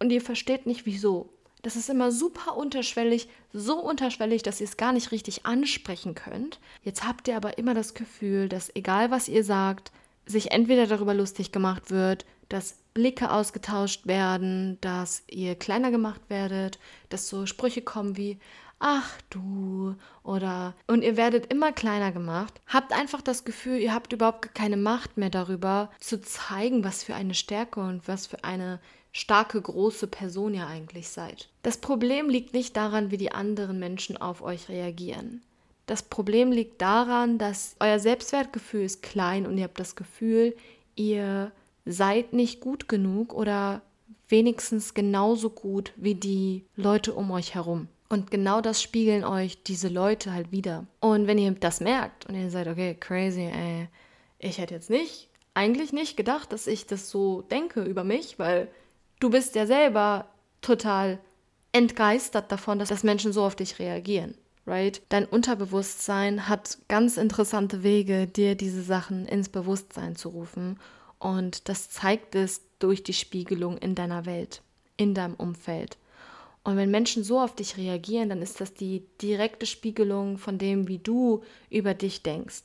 und 0.00 0.10
ihr 0.10 0.20
versteht 0.20 0.66
nicht 0.66 0.86
wieso. 0.86 1.28
Das 1.62 1.76
ist 1.76 1.90
immer 1.90 2.10
super 2.10 2.56
unterschwellig, 2.56 3.28
so 3.52 3.78
unterschwellig, 3.78 4.42
dass 4.42 4.60
ihr 4.60 4.66
es 4.66 4.78
gar 4.78 4.92
nicht 4.92 5.12
richtig 5.12 5.46
ansprechen 5.46 6.14
könnt. 6.14 6.58
Jetzt 6.82 7.06
habt 7.06 7.28
ihr 7.28 7.36
aber 7.36 7.58
immer 7.58 7.74
das 7.74 7.94
Gefühl, 7.94 8.48
dass 8.48 8.74
egal 8.74 9.10
was 9.10 9.28
ihr 9.28 9.44
sagt, 9.44 9.92
sich 10.26 10.52
entweder 10.52 10.86
darüber 10.86 11.12
lustig 11.12 11.52
gemacht 11.52 11.90
wird, 11.90 12.24
dass 12.48 12.78
Blicke 12.94 13.30
ausgetauscht 13.30 14.06
werden, 14.06 14.78
dass 14.80 15.22
ihr 15.30 15.54
kleiner 15.54 15.90
gemacht 15.90 16.22
werdet, 16.28 16.78
dass 17.10 17.28
so 17.28 17.46
Sprüche 17.46 17.82
kommen 17.82 18.16
wie 18.16 18.38
ach 18.80 19.16
du 19.28 19.94
oder 20.24 20.74
und 20.88 21.02
ihr 21.02 21.16
werdet 21.16 21.52
immer 21.52 21.70
kleiner 21.70 22.10
gemacht. 22.10 22.60
Habt 22.66 22.92
einfach 22.92 23.22
das 23.22 23.44
Gefühl, 23.44 23.78
ihr 23.78 23.94
habt 23.94 24.12
überhaupt 24.12 24.54
keine 24.54 24.76
Macht 24.76 25.16
mehr 25.16 25.30
darüber 25.30 25.90
zu 26.00 26.20
zeigen, 26.20 26.82
was 26.82 27.04
für 27.04 27.14
eine 27.14 27.34
Stärke 27.34 27.80
und 27.80 28.08
was 28.08 28.26
für 28.26 28.42
eine 28.42 28.80
starke, 29.12 29.60
große 29.60 30.06
Person 30.06 30.54
ihr 30.54 30.66
eigentlich 30.66 31.08
seid. 31.08 31.48
Das 31.62 31.78
Problem 31.78 32.28
liegt 32.28 32.54
nicht 32.54 32.76
daran, 32.76 33.10
wie 33.10 33.16
die 33.16 33.32
anderen 33.32 33.78
Menschen 33.78 34.16
auf 34.16 34.42
euch 34.42 34.68
reagieren. 34.68 35.42
Das 35.86 36.02
Problem 36.02 36.52
liegt 36.52 36.80
daran, 36.80 37.36
dass 37.36 37.76
euer 37.80 37.98
Selbstwertgefühl 37.98 38.82
ist 38.82 39.02
klein 39.02 39.46
und 39.46 39.58
ihr 39.58 39.64
habt 39.64 39.80
das 39.80 39.96
Gefühl, 39.96 40.56
ihr 40.94 41.52
seid 41.84 42.32
nicht 42.32 42.60
gut 42.60 42.88
genug 42.88 43.34
oder 43.34 43.82
wenigstens 44.28 44.94
genauso 44.94 45.50
gut 45.50 45.92
wie 45.96 46.14
die 46.14 46.64
Leute 46.76 47.12
um 47.12 47.30
euch 47.32 47.54
herum. 47.54 47.88
Und 48.10 48.32
genau 48.32 48.60
das 48.60 48.82
spiegeln 48.82 49.22
euch 49.22 49.62
diese 49.62 49.88
Leute 49.88 50.34
halt 50.34 50.50
wieder. 50.50 50.84
Und 50.98 51.28
wenn 51.28 51.38
ihr 51.38 51.52
das 51.52 51.80
merkt 51.80 52.26
und 52.26 52.34
ihr 52.34 52.50
seid, 52.50 52.66
okay, 52.66 52.96
crazy, 52.98 53.42
ey, 53.42 53.88
ich 54.40 54.58
hätte 54.58 54.74
jetzt 54.74 54.90
nicht, 54.90 55.28
eigentlich 55.54 55.92
nicht 55.92 56.16
gedacht, 56.16 56.52
dass 56.52 56.66
ich 56.66 56.86
das 56.86 57.08
so 57.08 57.42
denke 57.42 57.82
über 57.84 58.02
mich, 58.02 58.38
weil 58.40 58.66
du 59.20 59.30
bist 59.30 59.54
ja 59.54 59.64
selber 59.64 60.26
total 60.60 61.20
entgeistert 61.70 62.50
davon, 62.50 62.80
dass, 62.80 62.88
dass 62.88 63.04
Menschen 63.04 63.32
so 63.32 63.44
auf 63.44 63.54
dich 63.54 63.78
reagieren. 63.78 64.34
Right? 64.66 65.02
Dein 65.08 65.24
Unterbewusstsein 65.24 66.48
hat 66.48 66.78
ganz 66.88 67.16
interessante 67.16 67.84
Wege, 67.84 68.26
dir 68.26 68.56
diese 68.56 68.82
Sachen 68.82 69.26
ins 69.26 69.48
Bewusstsein 69.48 70.16
zu 70.16 70.30
rufen. 70.30 70.80
Und 71.18 71.68
das 71.68 71.90
zeigt 71.90 72.34
es 72.34 72.62
durch 72.80 73.04
die 73.04 73.12
Spiegelung 73.12 73.78
in 73.78 73.94
deiner 73.94 74.26
Welt, 74.26 74.62
in 74.96 75.14
deinem 75.14 75.34
Umfeld. 75.34 75.96
Und 76.62 76.76
wenn 76.76 76.90
Menschen 76.90 77.24
so 77.24 77.40
auf 77.40 77.54
dich 77.54 77.76
reagieren, 77.76 78.28
dann 78.28 78.42
ist 78.42 78.60
das 78.60 78.74
die 78.74 79.04
direkte 79.22 79.66
Spiegelung 79.66 80.36
von 80.36 80.58
dem, 80.58 80.88
wie 80.88 80.98
du 80.98 81.42
über 81.70 81.94
dich 81.94 82.22
denkst. 82.22 82.64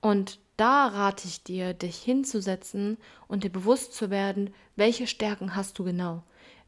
Und 0.00 0.38
da 0.56 0.86
rate 0.86 1.28
ich 1.28 1.42
dir, 1.42 1.74
dich 1.74 1.98
hinzusetzen 1.98 2.96
und 3.28 3.44
dir 3.44 3.50
bewusst 3.50 3.94
zu 3.94 4.08
werden, 4.08 4.54
welche 4.74 5.06
Stärken 5.06 5.54
hast 5.54 5.78
du 5.78 5.84
genau? 5.84 6.22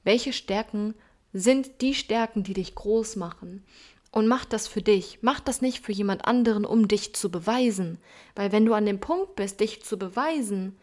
Welche 0.05 0.33
Stärken 0.33 0.95
sind 1.33 1.81
die 1.81 1.95
Stärken, 1.95 2.43
die 2.43 2.55
dich 2.55 2.75
groß 2.75 3.17
machen? 3.17 3.65
Und 4.11 4.27
mach 4.27 4.45
das 4.45 4.67
für 4.67 4.83
dich. 4.83 5.19
Mach 5.23 5.41
das 5.41 5.61
nicht 5.61 5.85
für 5.85 5.93
jemand 5.93 6.27
anderen, 6.27 6.65
um 6.65 6.89
dich 6.89 7.15
zu 7.15 7.31
beweisen. 7.31 7.99
Weil 8.35 8.53
wenn 8.53 8.65
du 8.65 8.75
an 8.75 8.87
dem 8.87 9.01
Punkt 9.01 9.37
bist, 9.37 9.61
dich 9.61 9.83
zu 9.85 9.99
beweisen, 9.99 10.77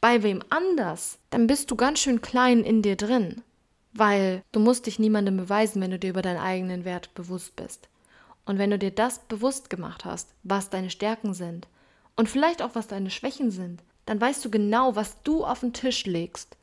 bei 0.00 0.22
wem 0.22 0.42
anders, 0.48 1.18
dann 1.28 1.46
bist 1.46 1.70
du 1.70 1.76
ganz 1.76 2.00
schön 2.00 2.22
klein 2.22 2.64
in 2.64 2.80
dir 2.80 2.96
drin. 2.96 3.42
Weil 3.92 4.42
du 4.52 4.60
musst 4.60 4.86
dich 4.86 4.98
niemandem 4.98 5.36
beweisen, 5.36 5.82
wenn 5.82 5.90
du 5.90 5.98
dir 5.98 6.10
über 6.10 6.22
deinen 6.22 6.40
eigenen 6.40 6.84
Wert 6.84 7.12
bewusst 7.14 7.56
bist. 7.56 7.88
Und 8.44 8.58
wenn 8.58 8.70
du 8.70 8.78
dir 8.78 8.90
das 8.90 9.20
bewusst 9.20 9.70
gemacht 9.70 10.04
hast, 10.04 10.30
was 10.42 10.70
deine 10.70 10.90
Stärken 10.90 11.34
sind, 11.34 11.66
und 12.16 12.28
vielleicht 12.28 12.60
auch, 12.60 12.74
was 12.74 12.86
deine 12.86 13.10
Schwächen 13.10 13.50
sind, 13.50 13.82
dann 14.04 14.20
weißt 14.20 14.44
du 14.44 14.50
genau, 14.50 14.94
was 14.94 15.22
du 15.22 15.44
auf 15.44 15.60
den 15.60 15.72
Tisch 15.72 16.04
legst. 16.04 16.56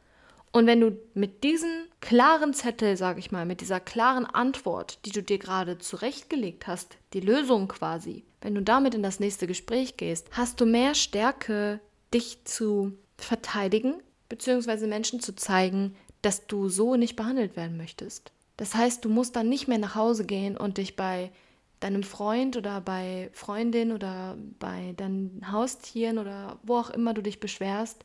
Und 0.51 0.67
wenn 0.67 0.81
du 0.81 0.99
mit 1.13 1.43
diesem 1.43 1.85
klaren 1.99 2.53
Zettel, 2.53 2.95
sag 2.95 3.17
ich 3.17 3.31
mal, 3.31 3.45
mit 3.45 3.61
dieser 3.61 3.79
klaren 3.79 4.25
Antwort, 4.25 4.99
die 5.05 5.11
du 5.11 5.23
dir 5.23 5.39
gerade 5.39 5.77
zurechtgelegt 5.77 6.67
hast, 6.67 6.97
die 7.13 7.21
Lösung 7.21 7.67
quasi, 7.67 8.23
wenn 8.41 8.53
du 8.53 8.61
damit 8.61 8.93
in 8.93 9.01
das 9.01 9.19
nächste 9.19 9.47
Gespräch 9.47 9.97
gehst, 9.97 10.27
hast 10.31 10.61
du 10.61 10.65
mehr 10.65 10.93
Stärke, 10.93 11.79
dich 12.13 12.43
zu 12.45 12.93
verteidigen, 13.17 13.95
beziehungsweise 14.29 14.87
Menschen 14.87 15.19
zu 15.19 15.35
zeigen, 15.35 15.95
dass 16.21 16.47
du 16.47 16.69
so 16.69 16.95
nicht 16.95 17.15
behandelt 17.15 17.55
werden 17.55 17.77
möchtest. 17.77 18.31
Das 18.57 18.73
heißt, 18.73 19.05
du 19.05 19.09
musst 19.09 19.35
dann 19.35 19.49
nicht 19.49 19.67
mehr 19.67 19.77
nach 19.77 19.95
Hause 19.95 20.25
gehen 20.25 20.57
und 20.57 20.77
dich 20.77 20.95
bei 20.95 21.31
deinem 21.79 22.03
Freund 22.03 22.57
oder 22.57 22.81
bei 22.81 23.29
Freundin 23.33 23.91
oder 23.91 24.35
bei 24.59 24.93
deinen 24.97 25.51
Haustieren 25.51 26.17
oder 26.17 26.57
wo 26.63 26.77
auch 26.77 26.89
immer 26.89 27.13
du 27.13 27.21
dich 27.21 27.39
beschwerst, 27.39 28.03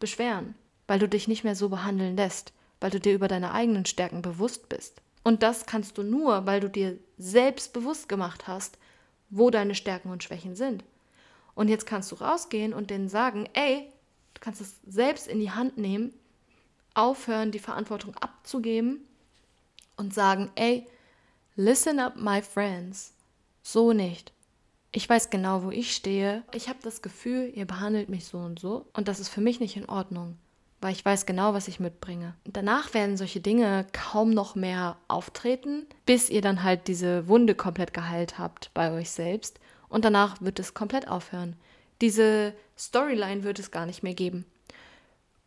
beschweren, 0.00 0.54
weil 0.88 0.98
du 0.98 1.08
dich 1.08 1.28
nicht 1.28 1.44
mehr 1.44 1.54
so 1.54 1.68
behandeln 1.68 2.16
lässt, 2.16 2.52
weil 2.80 2.90
du 2.90 2.98
dir 2.98 3.14
über 3.14 3.28
deine 3.28 3.52
eigenen 3.52 3.86
Stärken 3.86 4.22
bewusst 4.22 4.68
bist. 4.68 5.00
Und 5.22 5.42
das 5.42 5.66
kannst 5.66 5.98
du 5.98 6.02
nur, 6.02 6.46
weil 6.46 6.60
du 6.60 6.68
dir 6.68 6.98
selbst 7.16 7.72
bewusst 7.72 8.08
gemacht 8.08 8.46
hast, 8.46 8.78
wo 9.30 9.50
deine 9.50 9.74
Stärken 9.74 10.10
und 10.10 10.22
Schwächen 10.22 10.54
sind. 10.56 10.84
Und 11.54 11.68
jetzt 11.68 11.86
kannst 11.86 12.12
du 12.12 12.16
rausgehen 12.16 12.74
und 12.74 12.90
denen 12.90 13.08
sagen, 13.08 13.48
ey, 13.54 13.90
du 14.34 14.40
kannst 14.40 14.60
es 14.60 14.76
selbst 14.86 15.26
in 15.26 15.40
die 15.40 15.50
Hand 15.50 15.78
nehmen, 15.78 16.12
aufhören, 16.96 17.50
die 17.50 17.58
Verantwortung 17.58 18.14
abzugeben 18.16 19.00
und 19.96 20.14
sagen, 20.14 20.50
ey, 20.54 20.86
listen 21.56 21.98
up, 21.98 22.16
my 22.16 22.42
friends. 22.42 23.12
So 23.62 23.92
nicht. 23.92 24.32
Ich 24.92 25.08
weiß 25.08 25.30
genau, 25.30 25.62
wo 25.62 25.70
ich 25.70 25.94
stehe. 25.94 26.42
Ich 26.54 26.68
habe 26.68 26.78
das 26.82 27.02
Gefühl, 27.02 27.52
ihr 27.54 27.66
behandelt 27.66 28.08
mich 28.08 28.24
so 28.24 28.38
und 28.38 28.58
so. 28.58 28.86
Und 28.94 29.08
das 29.08 29.20
ist 29.20 29.28
für 29.28 29.40
mich 29.40 29.60
nicht 29.60 29.76
in 29.76 29.88
Ordnung, 29.88 30.38
weil 30.80 30.92
ich 30.92 31.04
weiß 31.04 31.26
genau, 31.26 31.52
was 31.52 31.68
ich 31.68 31.80
mitbringe. 31.80 32.34
danach 32.44 32.94
werden 32.94 33.16
solche 33.16 33.40
Dinge 33.40 33.86
kaum 33.92 34.30
noch 34.30 34.54
mehr 34.54 34.96
auftreten, 35.08 35.86
bis 36.06 36.30
ihr 36.30 36.40
dann 36.40 36.62
halt 36.62 36.88
diese 36.88 37.28
Wunde 37.28 37.54
komplett 37.54 37.92
geheilt 37.92 38.38
habt 38.38 38.70
bei 38.72 38.90
euch 38.92 39.10
selbst. 39.10 39.60
Und 39.88 40.04
danach 40.04 40.40
wird 40.40 40.58
es 40.58 40.74
komplett 40.74 41.08
aufhören. 41.08 41.56
Diese 42.00 42.54
Storyline 42.78 43.42
wird 43.42 43.58
es 43.58 43.70
gar 43.70 43.86
nicht 43.86 44.02
mehr 44.02 44.14
geben. 44.14 44.46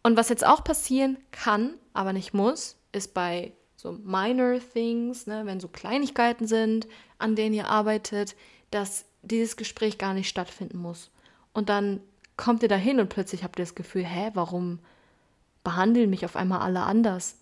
Und 0.10 0.18
was 0.18 0.30
jetzt 0.30 0.44
auch 0.44 0.64
passieren 0.64 1.20
kann, 1.30 1.76
aber 1.94 2.14
nicht 2.14 2.34
muss, 2.34 2.78
ist 2.94 3.14
bei 3.14 3.54
so 3.76 3.92
minor 3.92 4.58
things, 4.74 5.28
ne, 5.28 5.46
wenn 5.46 5.60
so 5.60 5.68
Kleinigkeiten 5.68 6.48
sind, 6.48 6.88
an 7.20 7.36
denen 7.36 7.54
ihr 7.54 7.68
arbeitet, 7.68 8.36
dass 8.72 9.06
dieses 9.22 9.56
Gespräch 9.56 10.00
gar 10.00 10.16
nicht 10.16 10.28
stattfinden 10.28 10.80
muss. 10.80 11.12
Und 11.54 11.70
dann 11.70 12.02
kommt 12.38 12.64
ihr 12.64 12.70
dahin 12.70 13.00
und 13.00 13.10
plötzlich 13.10 13.44
habt 13.44 13.60
ihr 13.60 13.66
das 13.66 13.76
Gefühl, 13.76 14.04
hä, 14.04 14.32
warum 14.34 14.80
behandeln 15.64 16.10
mich 16.10 16.26
auf 16.26 16.36
einmal 16.36 16.62
alle 16.62 16.82
anders? 16.82 17.36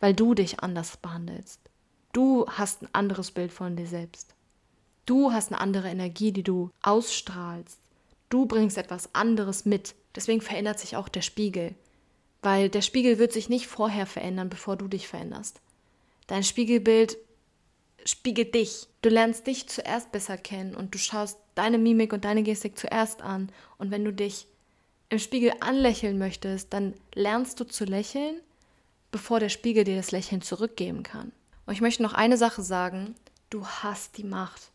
Weil 0.00 0.12
du 0.12 0.34
dich 0.34 0.60
anders 0.60 0.98
behandelst. 0.98 1.62
Du 2.12 2.46
hast 2.46 2.82
ein 2.82 2.90
anderes 2.92 3.30
Bild 3.30 3.54
von 3.54 3.74
dir 3.74 3.86
selbst. 3.86 4.34
Du 5.06 5.32
hast 5.32 5.50
eine 5.50 5.62
andere 5.62 5.88
Energie, 5.88 6.32
die 6.32 6.42
du 6.42 6.68
ausstrahlst. 6.82 7.78
Du 8.28 8.44
bringst 8.44 8.76
etwas 8.76 9.14
anderes 9.14 9.64
mit. 9.64 9.94
Deswegen 10.14 10.40
verändert 10.40 10.78
sich 10.78 10.96
auch 10.96 11.08
der 11.08 11.22
Spiegel. 11.22 11.74
Weil 12.42 12.68
der 12.68 12.82
Spiegel 12.82 13.18
wird 13.18 13.32
sich 13.32 13.48
nicht 13.48 13.66
vorher 13.66 14.06
verändern, 14.06 14.48
bevor 14.48 14.76
du 14.76 14.88
dich 14.88 15.08
veränderst. 15.08 15.60
Dein 16.26 16.42
Spiegelbild 16.42 17.16
spiegelt 18.04 18.54
dich. 18.54 18.88
Du 19.00 19.08
lernst 19.08 19.46
dich 19.46 19.68
zuerst 19.68 20.12
besser 20.12 20.36
kennen 20.36 20.74
und 20.74 20.94
du 20.94 20.98
schaust 20.98 21.38
deine 21.54 21.78
Mimik 21.78 22.12
und 22.12 22.24
deine 22.24 22.42
Gestik 22.42 22.78
zuerst 22.78 23.22
an. 23.22 23.50
Und 23.78 23.90
wenn 23.90 24.04
du 24.04 24.12
dich 24.12 24.46
im 25.08 25.18
Spiegel 25.18 25.52
anlächeln 25.60 26.18
möchtest, 26.18 26.72
dann 26.72 26.94
lernst 27.14 27.60
du 27.60 27.64
zu 27.64 27.84
lächeln, 27.84 28.40
bevor 29.10 29.40
der 29.40 29.50
Spiegel 29.50 29.84
dir 29.84 29.96
das 29.96 30.10
Lächeln 30.10 30.42
zurückgeben 30.42 31.02
kann. 31.02 31.32
Und 31.66 31.74
ich 31.74 31.80
möchte 31.80 32.02
noch 32.02 32.14
eine 32.14 32.36
Sache 32.36 32.62
sagen. 32.62 33.14
Du 33.50 33.66
hast 33.66 34.16
die 34.16 34.24
Macht. 34.24 34.70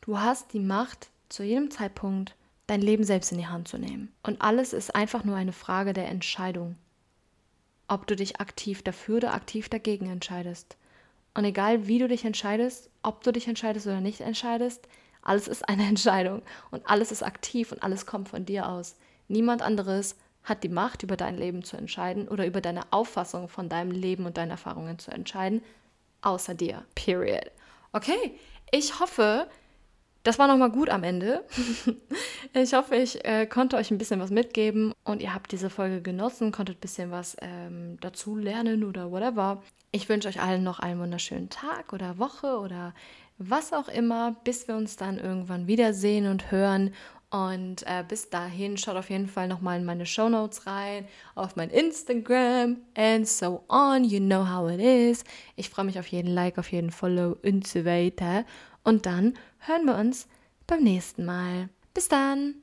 Du 0.00 0.18
hast 0.18 0.52
die 0.52 0.60
Macht, 0.60 1.10
zu 1.28 1.42
jedem 1.42 1.70
Zeitpunkt 1.70 2.34
dein 2.66 2.80
Leben 2.80 3.04
selbst 3.04 3.32
in 3.32 3.38
die 3.38 3.46
Hand 3.46 3.68
zu 3.68 3.78
nehmen. 3.78 4.12
Und 4.22 4.42
alles 4.42 4.72
ist 4.72 4.94
einfach 4.94 5.24
nur 5.24 5.36
eine 5.36 5.52
Frage 5.52 5.92
der 5.92 6.08
Entscheidung. 6.08 6.76
Ob 7.88 8.06
du 8.06 8.16
dich 8.16 8.40
aktiv 8.40 8.82
dafür 8.82 9.18
oder 9.18 9.34
aktiv 9.34 9.68
dagegen 9.68 10.10
entscheidest. 10.10 10.76
Und 11.34 11.44
egal 11.44 11.86
wie 11.86 11.98
du 11.98 12.08
dich 12.08 12.24
entscheidest, 12.24 12.90
ob 13.02 13.22
du 13.22 13.30
dich 13.30 13.46
entscheidest 13.46 13.86
oder 13.86 14.00
nicht 14.00 14.20
entscheidest, 14.20 14.88
alles 15.22 15.48
ist 15.48 15.68
eine 15.68 15.84
Entscheidung 15.88 16.42
und 16.70 16.88
alles 16.88 17.12
ist 17.12 17.22
aktiv 17.22 17.72
und 17.72 17.82
alles 17.82 18.06
kommt 18.06 18.28
von 18.28 18.44
dir 18.44 18.68
aus. 18.68 18.96
Niemand 19.28 19.62
anderes 19.62 20.16
hat 20.42 20.62
die 20.62 20.68
Macht, 20.68 21.02
über 21.02 21.16
dein 21.16 21.36
Leben 21.36 21.64
zu 21.64 21.76
entscheiden 21.76 22.28
oder 22.28 22.46
über 22.46 22.60
deine 22.60 22.92
Auffassung 22.92 23.48
von 23.48 23.68
deinem 23.68 23.90
Leben 23.90 24.26
und 24.26 24.36
deinen 24.36 24.52
Erfahrungen 24.52 24.98
zu 24.98 25.10
entscheiden, 25.10 25.60
außer 26.22 26.54
dir. 26.54 26.84
Period. 26.94 27.50
Okay, 27.92 28.38
ich 28.70 29.00
hoffe, 29.00 29.48
das 30.26 30.40
war 30.40 30.48
nochmal 30.48 30.70
gut 30.70 30.90
am 30.90 31.04
Ende. 31.04 31.44
ich 32.52 32.74
hoffe, 32.74 32.96
ich 32.96 33.24
äh, 33.24 33.46
konnte 33.46 33.76
euch 33.76 33.92
ein 33.92 33.98
bisschen 33.98 34.18
was 34.18 34.30
mitgeben 34.30 34.92
und 35.04 35.22
ihr 35.22 35.32
habt 35.32 35.52
diese 35.52 35.70
Folge 35.70 36.02
genossen, 36.02 36.50
konntet 36.50 36.78
ein 36.78 36.80
bisschen 36.80 37.10
was 37.12 37.36
ähm, 37.40 37.96
dazu 38.00 38.34
lernen 38.34 38.82
oder 38.82 39.12
whatever. 39.12 39.62
Ich 39.92 40.08
wünsche 40.08 40.28
euch 40.28 40.42
allen 40.42 40.64
noch 40.64 40.80
einen 40.80 41.00
wunderschönen 41.00 41.48
Tag 41.48 41.92
oder 41.92 42.18
Woche 42.18 42.58
oder 42.58 42.92
was 43.38 43.72
auch 43.72 43.88
immer, 43.88 44.34
bis 44.42 44.66
wir 44.66 44.74
uns 44.74 44.96
dann 44.96 45.18
irgendwann 45.18 45.68
wiedersehen 45.68 46.26
und 46.26 46.50
hören. 46.50 46.92
Und 47.30 47.82
äh, 47.86 48.04
bis 48.06 48.30
dahin 48.30 48.76
schaut 48.76 48.96
auf 48.96 49.10
jeden 49.10 49.28
Fall 49.28 49.46
nochmal 49.46 49.78
in 49.78 49.84
meine 49.84 50.06
Show 50.06 50.28
Notes 50.28 50.66
rein, 50.66 51.06
auf 51.34 51.54
mein 51.54 51.70
Instagram 51.70 52.78
and 52.96 53.28
so 53.28 53.64
on. 53.68 54.04
You 54.04 54.20
know 54.20 54.48
how 54.48 54.70
it 54.70 54.80
is. 54.80 55.22
Ich 55.54 55.70
freue 55.70 55.84
mich 55.84 55.98
auf 55.98 56.06
jeden 56.06 56.32
Like, 56.32 56.58
auf 56.58 56.72
jeden 56.72 56.90
Follow 56.90 57.36
und 57.44 57.66
so 57.66 57.84
weiter. 57.84 58.44
Und 58.86 59.04
dann 59.04 59.36
hören 59.58 59.84
wir 59.84 59.96
uns 59.96 60.28
beim 60.68 60.84
nächsten 60.84 61.24
Mal. 61.24 61.70
Bis 61.92 62.06
dann! 62.06 62.62